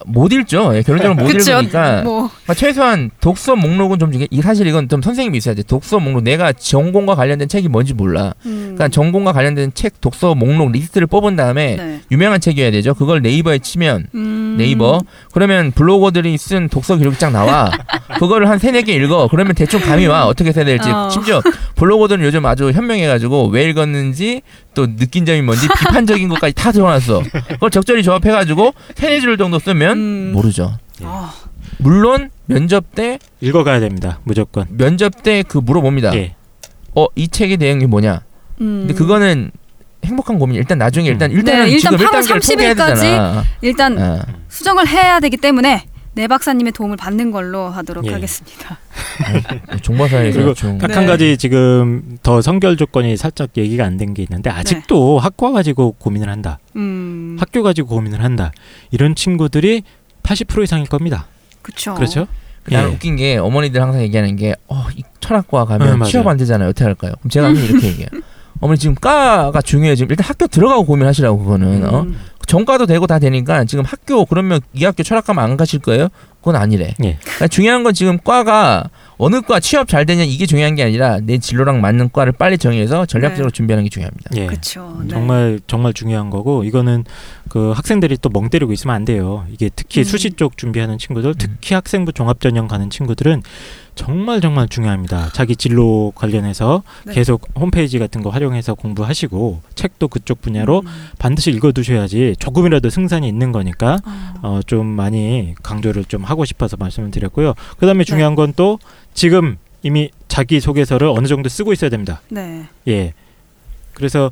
못 0.06 0.32
읽죠. 0.32 0.76
예, 0.76 0.82
결론적으로 0.82 1.16
못 1.16 1.32
그쵸. 1.32 1.52
읽으니까 1.52 2.02
뭐 2.06 2.30
그러니까 2.30 2.54
최소한 2.54 3.12
독서 3.20 3.56
목록은 3.56 4.00
좀 4.00 4.12
중에 4.12 4.28
이 4.30 4.42
사실 4.42 4.68
이건 4.68 4.90
좀 4.90 5.02
선생님이 5.02 5.38
있어야 5.38 5.56
돼. 5.56 5.64
독서 5.64 6.00
목록 6.00 6.24
내가 6.24 6.52
전공과 6.54 7.16
관련된 7.16 7.48
책이 7.48 7.70
뭔지 7.70 7.94
몰라. 7.94 8.34
음, 8.46 8.74
그러니까 8.76 8.88
전공과 8.90 9.34
관련된 9.34 9.72
책 9.74 10.02
독서 10.02 10.36
목록 10.36 10.72
리스트를 10.72 11.08
뽑은 11.08 11.36
다음에 11.36 11.76
네. 11.76 12.02
유명한 12.12 12.40
책이어야 12.40 12.72
되죠. 12.72 12.94
그걸 12.94 13.22
네이버에 13.22 13.60
치면 13.60 14.08
음, 14.16 14.56
네이버 14.58 15.02
그러면 15.32 15.72
블로거들이 15.72 16.38
쓴 16.38 16.70
독서 16.70 16.98
기록장 16.98 17.34
나와 17.34 17.72
그거를 18.20 18.50
한 18.50 18.60
세네 18.60 18.84
개 18.84 18.94
읽어 18.94 19.28
그러면 19.30 19.56
대충 19.56 19.80
감이 19.80 20.06
와 20.08 20.26
어떻게 20.26 20.52
써야 20.52 20.66
될지 20.66 20.90
어. 20.90 21.10
심지어 21.10 21.42
블로거들은 21.76 22.24
요즘 22.24 22.46
아주 22.46 22.72
현명해가지고 22.72 23.48
왜 23.48 23.66
읽었는지 23.66 24.42
또 24.74 24.96
느낀 24.96 25.26
점이 25.26 25.42
뭔지 25.42 25.68
비판적인 25.68 26.28
것까지 26.30 26.54
다 26.56 26.72
적어놨어 26.72 27.22
그걸 27.50 27.70
적절히 27.70 28.04
조합해가지고 28.04 28.74
세네 28.96 29.20
줄 29.22 29.38
정도 29.38 29.60
쓰면 29.60 29.98
음. 29.98 30.32
모르죠 30.34 30.78
아, 31.04 31.34
물론 31.78 32.30
면접 32.46 32.94
때 32.94 33.20
읽어가야 33.42 33.80
됩니다. 33.80 34.20
무조건. 34.24 34.66
면접 34.70 35.24
때 35.24 35.44
그 35.44 35.58
물어봅니다 35.58 36.16
예. 36.16 36.36
어 36.96 37.08
이 37.16 37.28
책의 37.28 37.58
내용이 37.58 37.86
뭐냐 37.88 38.22
음. 38.62 38.86
근데 38.88 38.94
그거는 38.94 39.52
행복한 40.06 40.38
고민 40.38 40.58
일단 40.58 40.78
나중에 40.78 41.08
일단 41.08 41.32
음. 41.32 41.38
일단은 41.38 41.66
네, 41.66 41.72
일단 41.72 41.98
지금 41.98 42.06
8월 42.06 42.12
1단계를 42.22 42.28
통과해야 42.48 42.74
30일 42.74 42.78
까지 42.78 43.02
되잖아 43.02 43.44
일단 43.62 43.98
어. 44.02 44.20
수정을 44.50 44.88
해야 44.88 45.20
되기 45.20 45.38
때문에 45.38 45.86
네 46.16 46.28
박사님의 46.28 46.74
도움을 46.74 46.96
받는 46.98 47.32
걸로 47.32 47.70
하도록 47.70 48.06
예. 48.06 48.12
하겠습니다. 48.14 48.78
정보사에서 49.82 50.38
그리고 50.38 50.54
좀딱 50.54 50.88
네. 50.90 50.94
한 50.96 51.06
가지 51.08 51.38
지금 51.38 52.18
더 52.22 52.42
선결 52.42 52.78
조건이 52.78 53.18
살짝 53.18 53.50
얘기가 53.58 53.84
안 53.86 53.98
된 53.98 54.14
게 54.14 54.24
있는데 54.24 54.50
아직도 54.50 55.20
학과 55.20 55.52
가지고 55.52 55.94
고민을 55.94 56.30
한다. 56.30 56.60
음, 56.76 57.38
학교 57.40 57.64
가지고 57.64 57.90
고민을 57.96 58.24
한다. 58.24 58.52
이런 58.92 59.16
친구들이 59.16 59.84
80% 60.24 60.64
이상일 60.64 60.88
겁니다. 60.88 61.26
그렇죠. 61.62 61.94
그렇죠? 61.96 62.28
나는 62.70 62.90
예. 62.90 62.94
웃긴 62.94 63.16
게 63.16 63.38
어머니들 63.38 63.82
항상 63.82 64.02
얘기하는 64.04 64.36
게 64.36 64.56
어, 64.68 64.86
이 64.96 65.04
철학과 65.20 65.66
가면 65.66 66.00
네. 66.00 66.06
취업 66.06 66.28
안 66.28 66.38
되잖아요. 66.38 66.70
어떻게 66.70 66.86
할까요? 66.86 67.14
그럼 67.20 67.30
제가 67.30 67.48
항상 67.48 67.66
이렇게 67.66 67.88
얘기해요. 67.88 68.08
어머니 68.60 68.80
지금 68.80 68.96
과가 68.96 69.62
중요해요. 69.62 69.96
지금 69.96 70.12
일단 70.12 70.26
학교 70.26 70.48
들어가고 70.48 70.86
고민하시라고 70.86 71.38
그거는 71.40 71.86
어? 71.86 72.06
음, 72.44 72.48
전과도 72.48 72.86
되고 72.86 73.08
다 73.08 73.20
되니까 73.20 73.66
지금 73.66 73.84
학교 73.86 74.26
그러면 74.26 74.60
이 74.74 74.84
학교 74.86 75.04
철학 75.04 75.26
가면 75.26 75.44
안 75.44 75.58
가실 75.58 75.80
거예요? 75.80 76.10
그건 76.40 76.58
아니래. 76.58 76.94
예. 77.04 77.18
그러니까 77.22 77.48
중요한 77.48 77.84
건 77.84 77.94
지금 77.94 78.18
과가 78.22 78.90
어느 79.18 79.40
과 79.42 79.62
취업 79.62 79.88
잘 79.88 80.06
되냐 80.06 80.24
이게 80.24 80.46
중요한 80.46 80.76
게 80.76 80.84
아니라 80.84 81.20
내 81.22 81.38
진로랑 81.38 81.80
맞는 81.80 82.10
과를 82.12 82.34
빨리 82.34 82.58
정해서 82.58 83.06
전략적으로 83.06 83.50
네. 83.50 83.56
준비하는 83.56 83.86
게 83.86 83.90
중요합니다. 83.90 84.32
예. 84.36 84.48
그렇죠. 84.48 84.98
네. 85.04 85.08
정말 85.08 85.62
정말 85.68 85.94
중요한 85.94 86.30
거고 86.30 86.66
이거는 86.66 87.06
그 87.50 87.72
학생들이 87.72 88.18
또 88.18 88.30
멍 88.34 88.50
때리고 88.50 88.74
있으면 88.74 88.96
안 88.96 89.06
돼요. 89.06 89.46
이게 89.52 89.70
특히 89.74 90.02
음. 90.02 90.04
수시 90.04 90.32
쪽 90.32 90.58
준비하는 90.58 90.98
친구들, 90.98 91.36
특히 91.38 91.76
학생부 91.76 92.12
종합 92.12 92.42
전형 92.42 92.68
가는 92.68 92.90
친구들은 92.90 93.44
정말 93.96 94.42
정말 94.42 94.68
중요합니다. 94.68 95.30
자기 95.34 95.56
진로 95.56 96.12
관련해서 96.16 96.84
네. 97.06 97.14
계속 97.14 97.48
홈페이지 97.56 98.00
같은 98.00 98.22
거 98.22 98.30
활용해서 98.30 98.74
공부하시고 98.74 99.62
책도 99.76 100.08
그쪽 100.08 100.42
분야로 100.42 100.82
음. 100.86 101.10
반드시 101.20 101.52
읽어두셔야지 101.52 102.36
조금이라도 102.40 102.90
승산이 102.90 103.28
있는 103.28 103.52
거니까 103.52 104.00
아, 104.04 104.34
어, 104.42 104.60
좀 104.66 104.86
많이 104.86 105.54
강조를 105.62 106.06
좀 106.06 106.24
하고 106.24 106.46
싶어서 106.46 106.78
말씀을 106.78 107.12
드렸고요. 107.12 107.54
그다음에 107.78 108.00
네. 108.00 108.04
중요한 108.04 108.36
건또 108.36 108.80
지금 109.14 109.58
이미 109.84 110.10
자기 110.28 110.60
소개서를 110.60 111.08
어느 111.08 111.28
정도 111.28 111.50
쓰고 111.50 111.74
있어야 111.74 111.90
됩니다. 111.90 112.22
네. 112.30 112.66
예. 112.88 113.14
그래서 113.94 114.32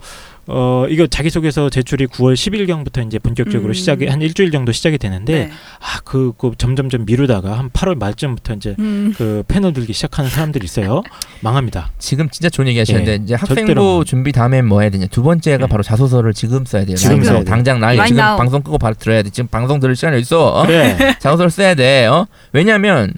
어 0.53 0.85
이거 0.89 1.07
자기소개서 1.07 1.69
제출이 1.69 2.07
9월 2.07 2.33
10일경부터 2.33 3.05
이제 3.07 3.19
본격적으로 3.19 3.71
음. 3.71 3.73
시작이 3.73 4.07
한 4.07 4.21
일주일 4.21 4.51
정도 4.51 4.71
시작이 4.73 4.97
되는데 4.97 5.33
네. 5.45 5.51
아그 5.79 6.33
그 6.37 6.51
점점점 6.57 7.05
미루다가 7.05 7.57
한 7.57 7.69
8월 7.69 7.97
말쯤부터 7.97 8.55
이제 8.55 8.75
음, 8.79 9.13
그 9.17 9.43
패널 9.47 9.71
들기 9.71 9.93
시작하는 9.93 10.29
사람들이 10.29 10.65
있어요. 10.65 11.03
망합니다. 11.41 11.91
지금 11.99 12.29
진짜 12.29 12.49
좋은 12.49 12.67
얘기 12.67 12.79
하시는데 12.79 13.11
예, 13.11 13.15
이제 13.15 13.37
절대로 13.37 13.61
학생부 13.61 13.97
안- 13.99 14.05
준비 14.05 14.31
다음에 14.33 14.61
뭐 14.61 14.81
해야 14.81 14.89
되냐 14.89 15.05
두 15.07 15.23
번째가 15.23 15.63
예. 15.63 15.67
바로 15.67 15.83
자소서를 15.83 16.33
지금 16.33 16.65
써야 16.65 16.83
돼요. 16.83 16.97
지금. 16.97 17.23
써야 17.23 17.35
돼요. 17.35 17.43
당장 17.45 17.79
나 17.79 17.87
Right 17.87 18.09
지금 18.09 18.21
now. 18.23 18.37
방송 18.37 18.61
끄고 18.61 18.77
바로 18.77 18.93
들어야 18.95 19.23
돼. 19.23 19.29
지금 19.29 19.47
방송 19.47 19.79
들을 19.79 19.95
시간이 19.95 20.19
있어. 20.19 20.47
어? 20.47 20.65
그래. 20.65 21.15
자소서를 21.19 21.49
써야 21.49 21.75
돼. 21.75 22.05
어? 22.07 22.27
왜냐하면 22.51 23.13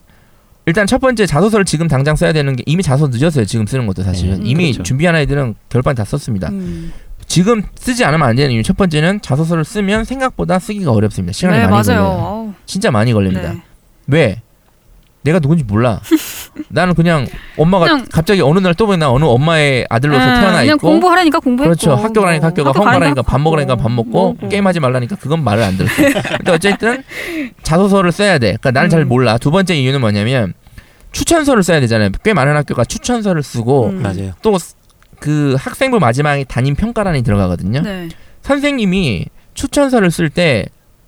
일단 0.66 0.88
첫 0.88 1.00
번째 1.02 1.26
자소서를 1.26 1.66
지금 1.66 1.90
당장 1.90 2.16
써야 2.16 2.32
되는 2.32 2.56
게 2.56 2.64
이미 2.66 2.84
자소 2.84 3.08
늦었어요. 3.08 3.44
지금 3.44 3.66
쓰는 3.66 3.86
것도 3.86 4.04
사실은 4.04 4.36
음, 4.36 4.46
이미 4.46 4.72
그렇죠. 4.72 4.84
준비한 4.84 5.14
아이들은 5.16 5.56
결반 5.68 5.94
다 5.96 6.06
썼습니다. 6.06 6.50
음. 6.50 6.94
지금 7.34 7.64
쓰지 7.74 8.06
않으면 8.06 8.28
안 8.28 8.36
되는 8.36 8.52
이유 8.52 8.62
첫 8.62 8.78
번째는 8.78 9.22
자소서를 9.22 9.66
쓰면 9.66 10.04
생각보다 10.06 10.60
쓰기가 10.60 10.92
어렵습니다. 10.92 11.34
시간이 11.34 11.58
네, 11.58 11.66
많이 11.68 11.72
맞아요. 11.88 12.04
걸려요. 12.04 12.54
진짜 12.68 12.92
많이 12.92 13.12
걸립니다. 13.12 13.54
네. 13.54 13.62
왜? 14.06 14.42
내가 15.24 15.40
누군지 15.40 15.64
몰라. 15.64 16.00
나는 16.70 16.94
그냥 16.94 17.26
엄마가 17.58 17.86
그냥- 17.86 18.06
갑자기 18.12 18.42
어느 18.42 18.60
날 18.60 18.76
또 18.76 18.86
보니 18.86 19.00
나 19.00 19.10
어느 19.10 19.26
엄마의 19.26 19.88
아들로서 19.90 20.22
음, 20.24 20.26
태어나 20.42 20.60
그냥 20.62 20.76
있고 20.76 20.90
공부하라니까 20.90 21.40
공부했고 21.40 21.70
그렇죠. 21.76 21.96
학교 21.96 22.22
가라니까 22.22 22.46
학교 22.46 22.64
가, 22.64 22.70
학교 22.70 22.80
험 22.82 22.86
가라니까 22.86 23.00
가라니까 23.00 23.22
밥 23.24 23.42
먹으라니까 23.42 23.76
밥 23.78 23.92
먹고 23.92 24.34
먹고. 24.34 24.50
게임하지 24.50 24.80
말라니까 24.80 25.16
그건 25.16 25.44
말을 25.44 25.64
안 25.64 25.76
들었어. 25.76 26.04
근데 26.38 26.52
어쨌든 26.52 27.04
자소서를 27.64 28.12
써야 28.12 28.38
돼. 28.38 28.58
그러니까 28.62 28.70
나는 28.70 28.92
잘 28.92 29.02
음. 29.02 29.08
몰라. 29.08 29.40
두 29.40 29.50
번째 29.50 29.74
이유는 29.74 30.02
뭐냐면 30.02 30.54
추천서를 31.14 31.64
써야 31.64 31.80
되잖아요. 31.80 32.10
꽤 32.24 32.34
많은 32.34 32.56
학교가 32.58 32.86
추천서를 32.86 33.42
쓰고 33.42 33.88
음. 33.88 34.04
맞아요. 34.04 34.34
또 34.44 34.56
그 35.24 35.56
학생부 35.58 36.00
마지막에 36.00 36.44
담임 36.44 36.76
평가란이 36.76 37.22
들어가거든요. 37.24 37.80
네. 37.82 38.10
선생님이 38.42 39.28
추천서를 39.54 40.12
쓸 40.12 40.30
때 40.30 40.66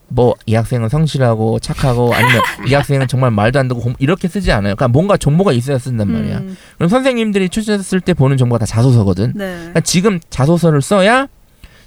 뭐 0.08 0.34
이 0.46 0.54
학생은 0.54 0.88
성실하고 0.88 1.58
착하고 1.60 2.14
아니면 2.14 2.42
이 2.68 2.74
학생은 2.76 3.08
정말 3.08 3.32
말도 3.32 3.60
안 3.60 3.68
공- 3.68 3.96
이렇게 3.98 4.28
쓰지 4.28 4.52
않아요. 4.52 4.76
그러니까 4.76 4.88
뭔가 4.88 5.18
정보가 5.18 5.52
있어야 5.52 5.80
쓴단 5.80 6.10
말이야. 6.12 6.38
음, 6.38 6.56
그럼 6.78 6.90
선생님들이 6.90 7.50
추천서 7.50 7.84
쓸 7.84 8.00
때 8.00 8.14
보는 8.14 8.38
정보가 8.38 8.60
다 8.60 8.66
자소서거든. 8.68 9.34
네. 9.36 9.56
그러니까 9.58 9.80
지금 9.82 10.20
자소서를 10.30 10.82
써야 10.84 11.28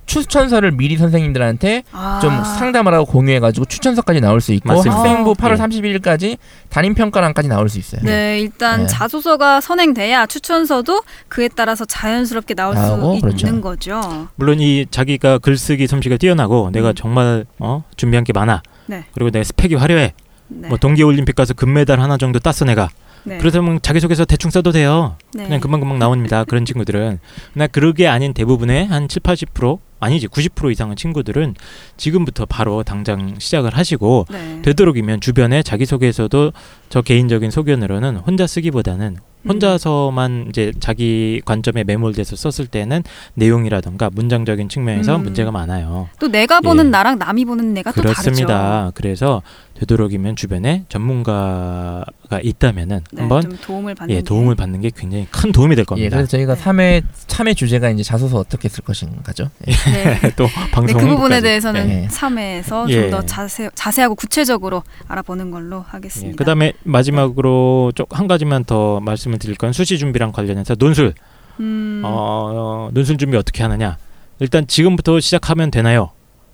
추천서를 0.09 0.73
미리 0.73 0.97
선생님들한테 0.97 1.85
아. 1.93 2.19
좀 2.21 2.43
상담을 2.43 2.93
하고 2.95 3.05
공유해가지고 3.05 3.67
추천서까지 3.67 4.21
나올 4.21 4.41
수 4.41 4.53
있고 4.55 4.69
맞습니다. 4.69 4.99
학생부 4.99 5.31
아. 5.31 5.35
8월 5.35 5.53
예. 5.53 5.99
31일까지 5.99 6.39
담임 6.71 6.95
평가란까지 6.95 7.49
나올 7.49 7.69
수 7.69 7.79
있어요. 7.79 8.01
네, 8.03 8.41
일단 8.41 8.81
네. 8.81 8.87
자소서가 8.87 9.61
선행돼야 9.61 10.27
추천서도 10.27 11.03
그에 11.29 11.49
따라서 11.55 11.85
자연스럽게 11.85 12.55
나올 12.55 12.75
수 12.75 12.81
나오고, 12.81 13.15
있는 13.17 13.21
그렇죠. 13.21 13.61
거죠. 13.61 14.29
물론 14.37 14.61
이 14.61 14.87
자기가 14.91 15.39
글쓰기 15.39 15.87
솜씨가 15.87 16.17
뛰어나고 16.17 16.71
내가 16.73 16.89
음. 16.89 16.95
정말 16.95 17.45
어 17.59 17.85
준비한 17.97 18.25
게 18.25 18.33
많아. 18.33 18.63
네. 18.87 19.05
그리고 19.13 19.31
내 19.31 19.45
스펙이 19.45 19.75
화려해. 19.75 20.15
네. 20.49 20.69
뭐 20.69 20.79
동계 20.79 21.03
올림픽 21.03 21.37
가서 21.37 21.53
금메달 21.53 22.01
하나 22.01 22.17
정도 22.17 22.39
땄어 22.39 22.65
내가. 22.65 22.89
네. 23.25 23.37
그렇다면 23.37 23.81
자기소개서 23.83 24.25
대충 24.25 24.51
써도 24.51 24.73
돼요. 24.73 25.17
네. 25.35 25.45
그냥 25.45 25.61
금방금방 25.61 25.99
나옵니다. 25.99 26.45
그런 26.45 26.65
친구들은. 26.65 27.19
나 27.53 27.67
그러게 27.67 28.09
아닌 28.09 28.33
대부분의 28.33 28.87
한 28.87 29.07
7, 29.09 29.21
80% 29.21 29.79
아니지 30.01 30.29
90% 30.29 30.71
이상의 30.73 30.97
친구들은 30.97 31.55
지금부터 31.97 32.47
바로 32.47 32.83
당장 32.83 33.35
시작을 33.39 33.77
하시고 33.77 34.27
네. 34.31 34.63
되도록이면 34.63 35.21
주변에 35.21 35.63
자기소개서도 35.63 36.53
저 36.89 37.03
개인적인 37.03 37.51
소견으로는 37.51 38.17
혼자 38.17 38.47
쓰기보다는 38.47 39.17
음. 39.43 39.51
혼자서만 39.51 40.47
이제 40.49 40.73
자기 40.81 41.41
관점에 41.45 41.85
매몰돼서 41.85 42.37
썼을 42.37 42.69
때는 42.69 43.03
내용이라던가 43.35 44.11
문장적인 44.13 44.69
측면에서 44.69 45.17
음. 45.17 45.23
문제가 45.23 45.51
많아요. 45.51 46.09
또 46.19 46.29
내가 46.29 46.61
보는 46.61 46.87
예. 46.87 46.91
나랑 46.91 47.19
남이 47.19 47.45
보는 47.45 47.73
내가 47.73 47.93
또 47.93 48.03
다르죠. 48.03 48.21
그렇습니다. 48.21 48.91
그래서 48.95 49.43
되도록이면 49.79 50.35
주변에 50.35 50.85
전문가가 50.89 52.41
있다면은 52.43 53.01
네, 53.13 53.21
한번 53.21 53.43
좀 53.43 53.57
도움을 53.63 53.95
받는 53.95 54.15
예, 54.15 54.19
게. 54.21 54.25
도움을 54.25 54.57
받는 54.57 54.81
게 54.81 54.91
굉장히 54.95 55.27
큰 55.31 55.53
도움이 55.53 55.77
될 55.77 55.83
예, 55.83 55.85
겁니다. 55.85 56.17
그래서 56.17 56.29
저희가 56.31 56.57
네. 56.57 56.63
3회 56.63 57.03
3회 57.29 57.57
주제가 57.57 57.91
이제 57.91 58.03
자소서 58.03 58.39
어떻게 58.39 58.69
쓸 58.69 58.83
것인가죠. 58.83 59.51
예. 59.69 59.73
네. 60.21 60.33
또 60.35 60.47
네, 60.47 60.71
방송 60.73 60.87
그 60.87 61.07
부분에 61.07 61.11
홍보까지. 61.11 61.43
대해서는 61.43 61.87
네. 61.87 62.09
3회에서 62.09 62.91
예. 62.91 63.03
좀더 63.03 63.27
자세, 63.27 63.71
자세하고 63.75 64.17
구체적으로 64.17 64.83
알아보는 65.07 65.51
걸로 65.53 65.81
하겠습니다. 65.81 66.33
예, 66.33 66.37
그다음에 66.37 66.73
마지막으로 66.83 67.93
쪽한 67.95 68.27
가지만 68.27 68.65
더 68.65 68.99
말씀을 69.01 69.39
드릴 69.39 69.57
건 69.57 69.73
수시 69.73 69.99
준비랑 69.99 70.33
관련해서 70.33 70.75
논술 70.75 71.15
음, 71.61 72.03
어, 72.05 72.09
어, 72.11 72.91
논술 72.93 73.17
준비 73.19 73.37
어떻게 73.37 73.63
하느냐 73.63 73.97
일단 74.41 74.67
지금부터 74.67 75.21
시작하면 75.21 75.71
되나요? 75.71 76.11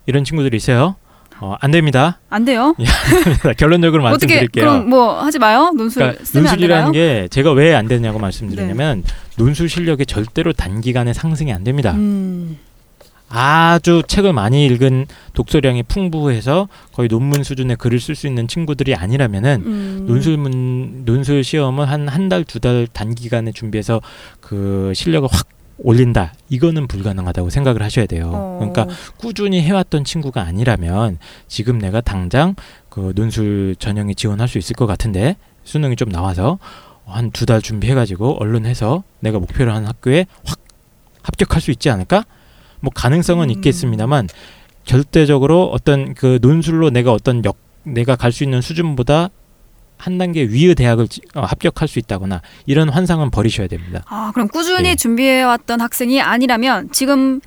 이런 0.07 0.25
친구들이 0.25 0.57
있어요. 0.57 0.97
어, 1.45 1.57
안 1.61 1.71
됩니다. 1.71 2.21
안 2.31 2.47
돼요? 2.47 2.75
결론적으로 3.59 4.03
어떻게 4.07 4.27
말씀드릴게요. 4.35 4.65
그럼 4.65 4.89
뭐 4.89 5.21
하지 5.23 5.39
마요? 5.39 5.73
논술 5.77 6.01
그러니까? 6.03 6.25
논술이라는 6.41 6.93
게 6.93 7.29
제가 7.31 7.53
왜 7.53 7.75
안 7.75 7.87
되냐고 7.87 8.19
말씀드리냐면 8.19 9.03
논술 9.37 9.69
실력이 9.69 10.07
절대로 10.07 10.55
단기간에 10.55 11.13
상승이 11.13 11.53
안 11.53 11.65
됩니다. 11.65 11.93
음, 11.93 12.57
아주 13.29 14.03
책을 14.07 14.33
많이 14.33 14.65
읽은 14.67 15.07
독서량이 15.35 15.83
풍부해서 15.83 16.69
거의 16.93 17.09
논문 17.09 17.43
수준의 17.43 17.77
글을 17.77 18.01
쓸 18.01 18.15
수 18.15 18.27
있는 18.27 18.49
친구들이 18.49 18.95
아니라면은 18.95 19.63
음. 19.67 20.05
논술문 20.07 21.03
논술 21.05 21.45
시험은 21.45 21.85
한 21.85 22.09
한 22.09 22.29
달 22.31 22.45
두달 22.45 22.87
단기간에 22.91 23.53
준비해서 23.53 24.01
그 24.41 24.93
실력을 24.95 25.29
확 25.31 25.47
올린다. 25.79 26.33
이거는 26.49 26.87
불가능하다고 26.87 27.51
생각을 27.51 27.83
하셔야 27.83 28.07
돼요. 28.07 28.31
어. 28.33 28.57
그러니까 28.61 28.87
꾸준히 29.17 29.61
해왔던 29.63 30.05
친구가 30.05 30.43
아니라면 30.43 31.19
지금 31.49 31.79
내가 31.79 32.01
당장 32.01 32.55
그 32.89 33.13
논술 33.17 33.77
전형에 33.79 34.15
지원할 34.15 34.47
수 34.49 34.59
있을 34.59 34.75
것 34.77 34.87
같은데 34.87 35.37
수능이 35.65 35.97
좀 35.97 36.11
나와서 36.11 36.59
한 37.07 37.31
두 37.33 37.45
달 37.47 37.61
준비해가지고 37.61 38.39
얼른 38.41 38.65
해서 38.67 39.03
내가 39.21 39.39
목표로 39.39 39.73
하는 39.73 39.87
학교에 39.87 40.27
확 40.45 40.59
합격할 41.23 41.61
수 41.61 41.71
있지 41.71 41.91
않을까? 41.91 42.25
뭐 42.81 42.91
가능성은 42.95 43.49
음. 43.49 43.51
있겠습니다만 43.51 44.29
절대적으로 44.85 45.71
어떤 45.71 46.15
그 46.15 46.39
논술로 46.43 46.91
내가 46.91 47.13
어떤 47.13 47.45
역 47.45 47.57
내가 47.83 48.17
갈 48.17 48.33
수 48.33 48.45
있는 48.45 48.61
수준보다 48.61 49.29
한 50.05 50.19
단계 50.19 50.43
위의 50.43 50.75
대학을 50.75 51.09
지- 51.09 51.23
어, 51.35 51.41
합격할 51.41 51.89
수 51.89 51.99
있다거나 51.99 52.43
이런 52.67 52.91
환상은 52.91 53.31
버리셔야 53.31 53.69
됩니다. 53.69 54.03
아, 54.07 54.33
그럼 54.35 54.49
꾸준히 54.49 54.91
예. 54.91 54.95
준비해왔던 54.97 55.81
학생이 55.81 56.21
아니라면 56.21 56.91
지금 56.93 57.41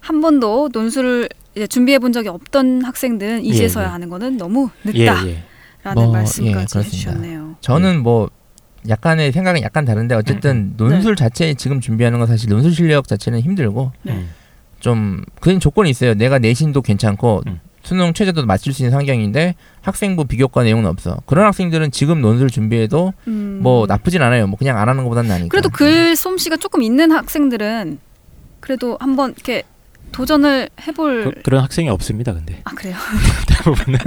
한 0.00 0.20
번도 0.20 0.70
논술을 0.72 1.28
이제 1.54 1.68
준비해 1.68 2.00
본 2.00 2.12
적이 2.12 2.30
없던 2.30 2.82
학생들은 2.84 3.44
이제서야 3.44 3.84
예. 3.84 3.88
하는 3.90 4.08
거는 4.08 4.38
너무 4.38 4.70
예, 4.86 4.90
늦다라는 4.90 5.28
예. 5.28 5.44
뭐, 5.94 6.12
말씀까지 6.12 6.78
예. 6.78 6.82
해주셨네요. 6.82 7.56
저는 7.60 8.02
뭐 8.02 8.28
약간의 8.88 9.30
생각은 9.30 9.62
약간 9.62 9.84
다른데 9.84 10.16
어쨌든 10.16 10.74
논술 10.76 11.14
자체 11.14 11.54
지금 11.54 11.80
준비하는 11.80 12.18
건 12.18 12.26
사실 12.26 12.48
논술 12.48 12.72
실력 12.74 13.06
자체는 13.06 13.38
힘들고 13.40 13.92
네. 14.02 14.12
음. 14.14 14.30
좀 14.80 15.22
그런 15.40 15.60
조건이 15.60 15.90
있어요. 15.90 16.14
내가 16.14 16.40
내신도 16.40 16.82
괜찮고 16.82 17.42
음. 17.46 17.60
수능 17.82 18.12
최저도 18.12 18.46
맞출 18.46 18.72
수 18.72 18.82
있는 18.82 18.96
환경인데 18.96 19.54
학생부 19.82 20.26
비교과 20.26 20.62
내용은 20.62 20.86
없어. 20.86 21.18
그런 21.26 21.46
학생들은 21.46 21.90
지금 21.90 22.20
논술 22.20 22.50
준비해도 22.50 23.12
음. 23.28 23.60
뭐 23.62 23.86
나쁘진 23.86 24.22
않아요. 24.22 24.46
뭐 24.46 24.58
그냥 24.58 24.78
안 24.78 24.88
하는 24.88 25.04
것보다는 25.04 25.28
나니까. 25.28 25.48
그래도 25.48 25.68
글 25.70 26.14
솜씨가 26.14 26.56
조금 26.58 26.82
있는 26.82 27.10
학생들은 27.10 27.98
그래도 28.60 28.96
한번 29.00 29.32
이렇게 29.32 29.64
도전을 30.12 30.68
해볼 30.86 31.32
그, 31.42 31.50
런 31.50 31.62
학생이 31.62 31.88
없습니다. 31.88 32.32
근데 32.32 32.60
아 32.64 32.70
그래요? 32.74 32.96
대부분은 33.48 33.98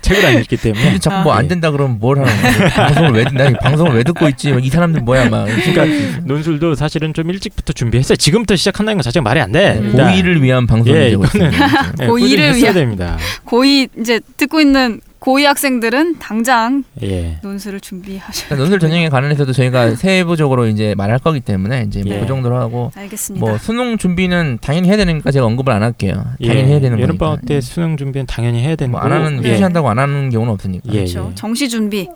책을 0.00 0.26
안 0.26 0.38
읽기 0.40 0.56
때문에 0.56 0.98
자꾸 0.98 1.22
뭐안 1.24 1.44
예. 1.44 1.48
된다 1.48 1.70
그러면 1.70 1.98
뭘 1.98 2.18
하는 2.18 2.58
거야? 2.58 2.68
방송을 2.88 3.12
왜 3.12 3.24
듣나? 3.24 3.50
방송을 3.60 3.94
왜 3.96 4.02
듣고 4.02 4.28
있지? 4.28 4.54
이 4.60 4.68
사람들 4.70 5.02
뭐야 5.02 5.28
막. 5.28 5.46
그러니까 5.46 6.18
논술도 6.24 6.74
사실은 6.74 7.14
좀 7.14 7.30
일찍부터 7.30 7.72
준비했어요. 7.72 8.16
지금부터 8.16 8.56
시작한다는 8.56 8.96
건 8.98 9.02
자체가 9.02 9.22
말이 9.22 9.40
안 9.40 9.52
돼. 9.52 9.78
음. 9.78 9.90
일단. 9.90 10.06
고의를 10.10 10.42
위한 10.42 10.66
방송이 10.66 10.96
예, 10.96 11.10
되고 11.10 11.24
있습니다. 11.24 11.92
예, 12.02 12.06
고의를 12.06 12.44
했어야 12.44 12.62
위한- 12.62 12.74
됩니다. 12.74 13.18
고이 13.44 13.88
이제 13.98 14.20
듣고 14.36 14.60
있는 14.60 15.00
고이 15.22 15.44
학생들은 15.44 16.18
당장 16.18 16.82
예. 17.00 17.38
논술을 17.42 17.78
준비하셔. 17.78 18.46
그러니까 18.46 18.56
논술 18.56 18.80
전형에 18.80 19.08
관련해서도 19.08 19.52
저희가 19.52 19.94
세부적으로 19.94 20.66
이제 20.66 20.96
말할 20.96 21.20
거기 21.20 21.38
때문에 21.38 21.84
이제 21.86 22.02
뭐그 22.02 22.22
예. 22.22 22.26
정도로 22.26 22.56
하고 22.56 22.90
알겠습니다. 22.96 23.46
뭐 23.46 23.56
수능 23.56 23.98
준비는 23.98 24.58
당연히 24.60 24.88
해야 24.88 24.96
되니까 24.96 25.30
제가 25.30 25.46
언급을 25.46 25.72
안 25.72 25.84
할게요. 25.84 26.24
당연히 26.44 26.64
해야 26.64 26.80
되는 26.80 26.90
거니까. 26.90 27.02
여름 27.02 27.18
방학 27.18 27.46
때 27.46 27.60
수능 27.60 27.96
준비는 27.96 28.26
당연히 28.26 28.64
해야 28.64 28.74
되는 28.74 28.90
뭐안 28.90 29.10
거고. 29.10 29.24
하는 29.24 29.44
예. 29.44 29.52
휴시한다고 29.52 29.88
안 29.88 30.00
하는 30.00 30.28
경우는 30.30 30.54
없으니까. 30.54 30.88
예, 30.88 30.92
그렇죠. 30.92 31.28
예. 31.30 31.34
정시 31.36 31.68
준비, 31.68 32.08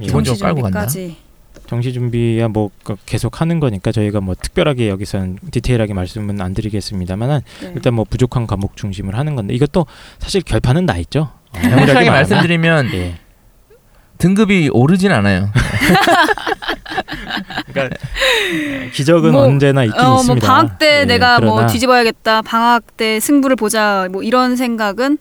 예. 0.00 0.04
기본적으로 0.04 0.38
정시 0.38 0.42
깔고 0.42 0.62
간다. 0.62 0.86
정시 1.72 1.94
준비야 1.94 2.48
뭐그 2.48 2.96
계속 3.06 3.40
하는 3.40 3.58
거니까 3.58 3.92
저희가 3.92 4.20
뭐 4.20 4.34
특별하게 4.34 4.90
여기서는 4.90 5.38
디테일하게 5.52 5.94
말씀은 5.94 6.38
안 6.42 6.52
드리겠습니다만은 6.52 7.40
네. 7.62 7.72
일단 7.74 7.94
뭐 7.94 8.04
부족한 8.04 8.46
과목 8.46 8.76
중심을 8.76 9.16
하는 9.16 9.34
건데 9.34 9.54
이것도 9.54 9.86
사실 10.18 10.42
결판은 10.42 10.84
나 10.84 10.98
있죠. 10.98 11.30
어, 11.50 11.54
정확하게 11.54 11.80
엄밀하게 11.80 11.94
말하면. 11.94 12.12
말씀드리면 12.12 12.92
예. 12.92 13.14
등급이 14.18 14.68
오르진 14.70 15.12
않아요. 15.12 15.48
그러니까 17.72 17.96
기적은 18.92 19.32
뭐, 19.32 19.44
언제나 19.44 19.84
있긴 19.84 19.98
어, 19.98 20.10
뭐 20.10 20.20
있습니다. 20.20 20.46
방학 20.46 20.78
때 20.78 21.00
예, 21.00 21.04
내가 21.06 21.40
뭐 21.40 21.66
뒤집어야겠다. 21.68 22.42
방학 22.42 22.98
때 22.98 23.18
승부를 23.18 23.56
보자. 23.56 24.08
뭐 24.12 24.22
이런 24.22 24.56
생각은 24.56 25.16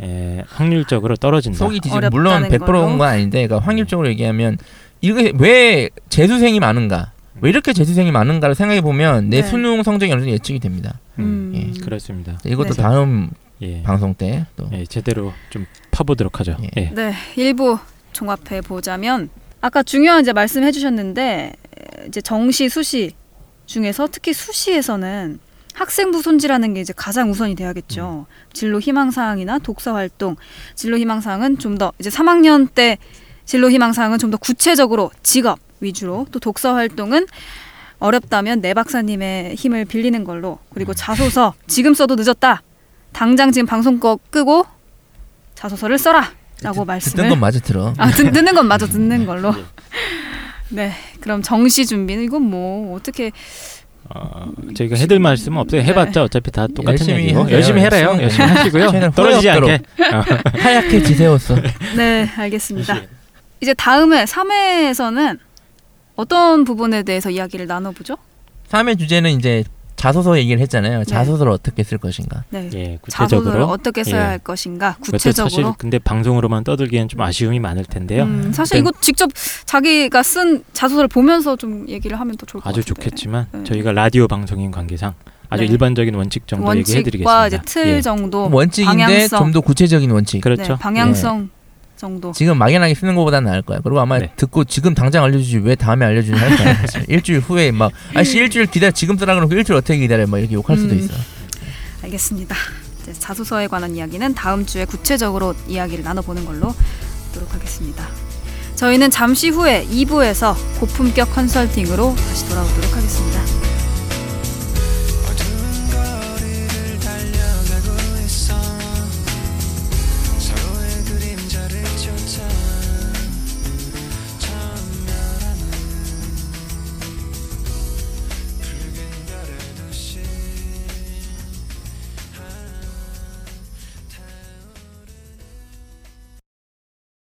예, 0.00 0.44
확률적으로 0.46 1.16
떨어진다. 1.16 1.58
속이 1.58 1.80
뒤집 1.80 1.98
물론 2.12 2.48
100%온 2.48 2.66
걸로. 2.66 2.98
건 2.98 3.08
아닌데 3.08 3.48
그러니까 3.48 3.66
확률적으로 3.66 4.06
얘기하면 4.08 4.58
이게 5.00 5.32
왜 5.38 5.90
재수생이 6.08 6.60
많은가? 6.60 7.12
왜 7.40 7.50
이렇게 7.50 7.72
재수생이 7.72 8.10
많은가를 8.10 8.54
생각해 8.54 8.80
보면 8.80 9.30
내 9.30 9.42
네. 9.42 9.48
수능 9.48 9.82
성적이 9.82 10.12
어느 10.12 10.20
정도 10.20 10.32
예측이 10.32 10.58
됩니다. 10.58 10.98
음. 11.18 11.52
예, 11.54 11.80
그렇습니다. 11.80 12.38
이것도 12.44 12.74
네. 12.74 12.82
다음 12.82 13.30
예. 13.62 13.82
방송 13.82 14.14
때 14.14 14.46
또. 14.56 14.68
예, 14.72 14.84
제대로 14.86 15.32
좀 15.50 15.66
파보도록 15.90 16.40
하죠. 16.40 16.56
예. 16.62 16.70
예. 16.76 16.90
네, 16.94 17.12
일부 17.36 17.78
종합해 18.12 18.62
보자면 18.62 19.30
아까 19.60 19.82
중요한 19.82 20.20
이제 20.22 20.32
말씀해 20.32 20.72
주셨는데 20.72 21.52
이제 22.08 22.20
정시 22.20 22.68
수시 22.68 23.12
중에서 23.66 24.08
특히 24.10 24.32
수시에서는 24.32 25.38
학생부 25.74 26.22
손질하는 26.22 26.74
게 26.74 26.80
이제 26.80 26.92
가장 26.96 27.30
우선이 27.30 27.54
돼야겠죠. 27.54 28.26
진로 28.52 28.80
희망 28.80 29.12
사항이나 29.12 29.60
독서 29.60 29.94
활동, 29.94 30.34
진로 30.74 30.98
희망 30.98 31.20
사항은 31.20 31.58
좀 31.58 31.78
더 31.78 31.92
이제 32.00 32.10
3학년 32.10 32.68
때 32.74 32.98
진로 33.48 33.70
희망 33.70 33.92
사항은 33.94 34.18
좀 34.18 34.28
더 34.30 34.36
구체적으로 34.36 35.10
직업 35.22 35.58
위주로 35.80 36.26
또 36.30 36.38
독서 36.38 36.74
활동은 36.74 37.26
어렵다면 37.98 38.60
내 38.60 38.74
박사님의 38.74 39.54
힘을 39.54 39.86
빌리는 39.86 40.22
걸로 40.22 40.58
그리고 40.74 40.92
자소서 40.92 41.54
지금 41.66 41.94
써도 41.94 42.14
늦었다. 42.14 42.62
당장 43.12 43.50
지금 43.50 43.66
방송 43.66 43.98
거 43.98 44.18
끄고 44.30 44.66
자소서를 45.54 45.96
써라. 45.96 46.30
라고 46.60 46.84
말씀을 46.84 47.12
듣던 47.16 47.28
건 47.30 47.40
마저 47.40 47.58
들어. 47.60 47.94
아 47.96 48.10
듣, 48.10 48.30
듣는 48.32 48.52
건 48.54 48.66
마저 48.66 48.86
듣는 48.86 49.24
걸로. 49.24 49.54
네, 50.68 50.92
그럼 51.20 51.40
정시 51.40 51.86
준비는 51.86 52.24
이건 52.24 52.42
뭐 52.42 52.94
어떻게 52.96 53.30
어, 54.10 54.52
저희가 54.76 54.96
해드릴 54.96 55.20
말씀은 55.20 55.56
없어요. 55.58 55.80
해봤자 55.82 56.22
어차피 56.24 56.50
다 56.50 56.66
똑같은 56.66 56.98
열심히 57.08 57.18
얘기고 57.22 57.44
하세요. 57.44 57.56
열심히 57.56 57.80
해라요. 57.80 58.08
열심히 58.20 58.22
열심히 58.22 58.46
하시고요. 58.82 59.10
떨어지지 59.12 59.48
않게. 59.48 59.72
어. 60.12 60.22
하얗게 60.58 61.02
지새웠어. 61.04 61.56
네 61.96 62.28
알겠습니다. 62.36 63.00
이제 63.60 63.74
다음에 63.74 64.24
3회에서는 64.24 65.38
어떤 66.16 66.64
부분에 66.64 67.02
대해서 67.02 67.30
이야기를 67.30 67.66
나눠보죠? 67.66 68.16
3회 68.70 68.98
주제는 68.98 69.30
이제 69.32 69.64
자소서 69.96 70.38
얘기를 70.38 70.60
했잖아요. 70.60 71.02
자소서를 71.04 71.50
어떻게 71.50 71.82
쓸 71.82 71.98
것인가. 71.98 72.44
네, 72.50 72.70
예, 72.72 72.98
자소서를 73.08 73.50
구체적으로. 73.50 73.64
어떻게 73.66 74.04
써야 74.04 74.20
예. 74.22 74.26
할 74.26 74.38
것인가 74.38 74.92
그것도 75.00 75.18
사실 75.18 75.32
구체적으로. 75.42 75.74
근데 75.76 75.98
방송으로만 75.98 76.62
떠들기엔 76.62 77.08
좀 77.08 77.20
아쉬움이 77.20 77.58
많을 77.58 77.84
텐데요. 77.84 78.22
음, 78.24 78.52
사실 78.52 78.76
일단 78.76 78.92
이거 78.92 79.00
직접 79.00 79.28
자기가 79.64 80.22
쓴 80.22 80.62
자소서를 80.72 81.08
보면서 81.08 81.56
좀 81.56 81.88
얘기를 81.88 82.18
하면 82.20 82.36
더 82.36 82.46
좋을 82.46 82.62
것 82.62 82.68
아주 82.70 82.80
같은데. 82.80 82.94
좋겠지만 83.10 83.46
네. 83.50 83.64
저희가 83.64 83.90
라디오 83.90 84.28
방송인 84.28 84.70
관계상 84.70 85.14
아주 85.50 85.64
네. 85.64 85.68
일반적인 85.70 86.14
원칙 86.14 86.46
정도 86.46 86.66
원칙과 86.66 86.90
얘기해드리겠습니다. 86.98 87.46
이제 87.48 87.58
틀 87.64 87.88
예. 87.88 88.00
정도, 88.00 88.48
원칙인데 88.52 89.04
방향성. 89.04 89.38
좀 89.40 89.52
더 89.52 89.60
구체적인 89.62 90.10
원칙. 90.12 90.40
그렇죠. 90.42 90.62
네, 90.74 90.78
방향성 90.78 91.50
정도. 91.98 92.32
지금 92.32 92.56
막연하게 92.56 92.94
쓰는 92.94 93.14
것보다는 93.16 93.50
나을 93.50 93.62
거야. 93.62 93.80
그리고 93.82 94.00
아마 94.00 94.18
네. 94.18 94.32
듣고 94.36 94.64
지금 94.64 94.94
당장 94.94 95.24
알려주지 95.24 95.58
왜 95.58 95.74
다음에 95.74 96.06
알려주냐 96.06 96.38
할 96.38 96.56
거야. 96.56 96.82
일주일 97.08 97.40
후에 97.40 97.70
막 97.72 97.92
아씨 98.14 98.38
일주일 98.38 98.66
기다려 98.66 98.92
지금 98.92 99.18
쓰라 99.18 99.34
그러고 99.34 99.54
일주일 99.54 99.76
어떻게 99.76 99.98
기다려 99.98 100.26
막 100.26 100.38
이렇게 100.38 100.54
욕할 100.54 100.76
수도 100.76 100.94
음. 100.94 100.98
있어. 101.00 101.12
알겠습니다. 102.04 102.56
이제 103.02 103.12
자소서에 103.12 103.66
관한 103.66 103.94
이야기는 103.94 104.34
다음 104.34 104.64
주에 104.64 104.84
구체적으로 104.84 105.54
이야기를 105.66 106.04
나눠보는 106.04 106.44
걸로 106.44 106.74
하도록 107.28 107.52
하겠습니다. 107.52 108.06
저희는 108.76 109.10
잠시 109.10 109.48
후에 109.48 109.84
2부에서 109.90 110.54
고품격 110.78 111.34
컨설팅으로 111.34 112.14
다시 112.14 112.48
돌아오도록 112.48 112.96
하겠습니다. 112.96 113.57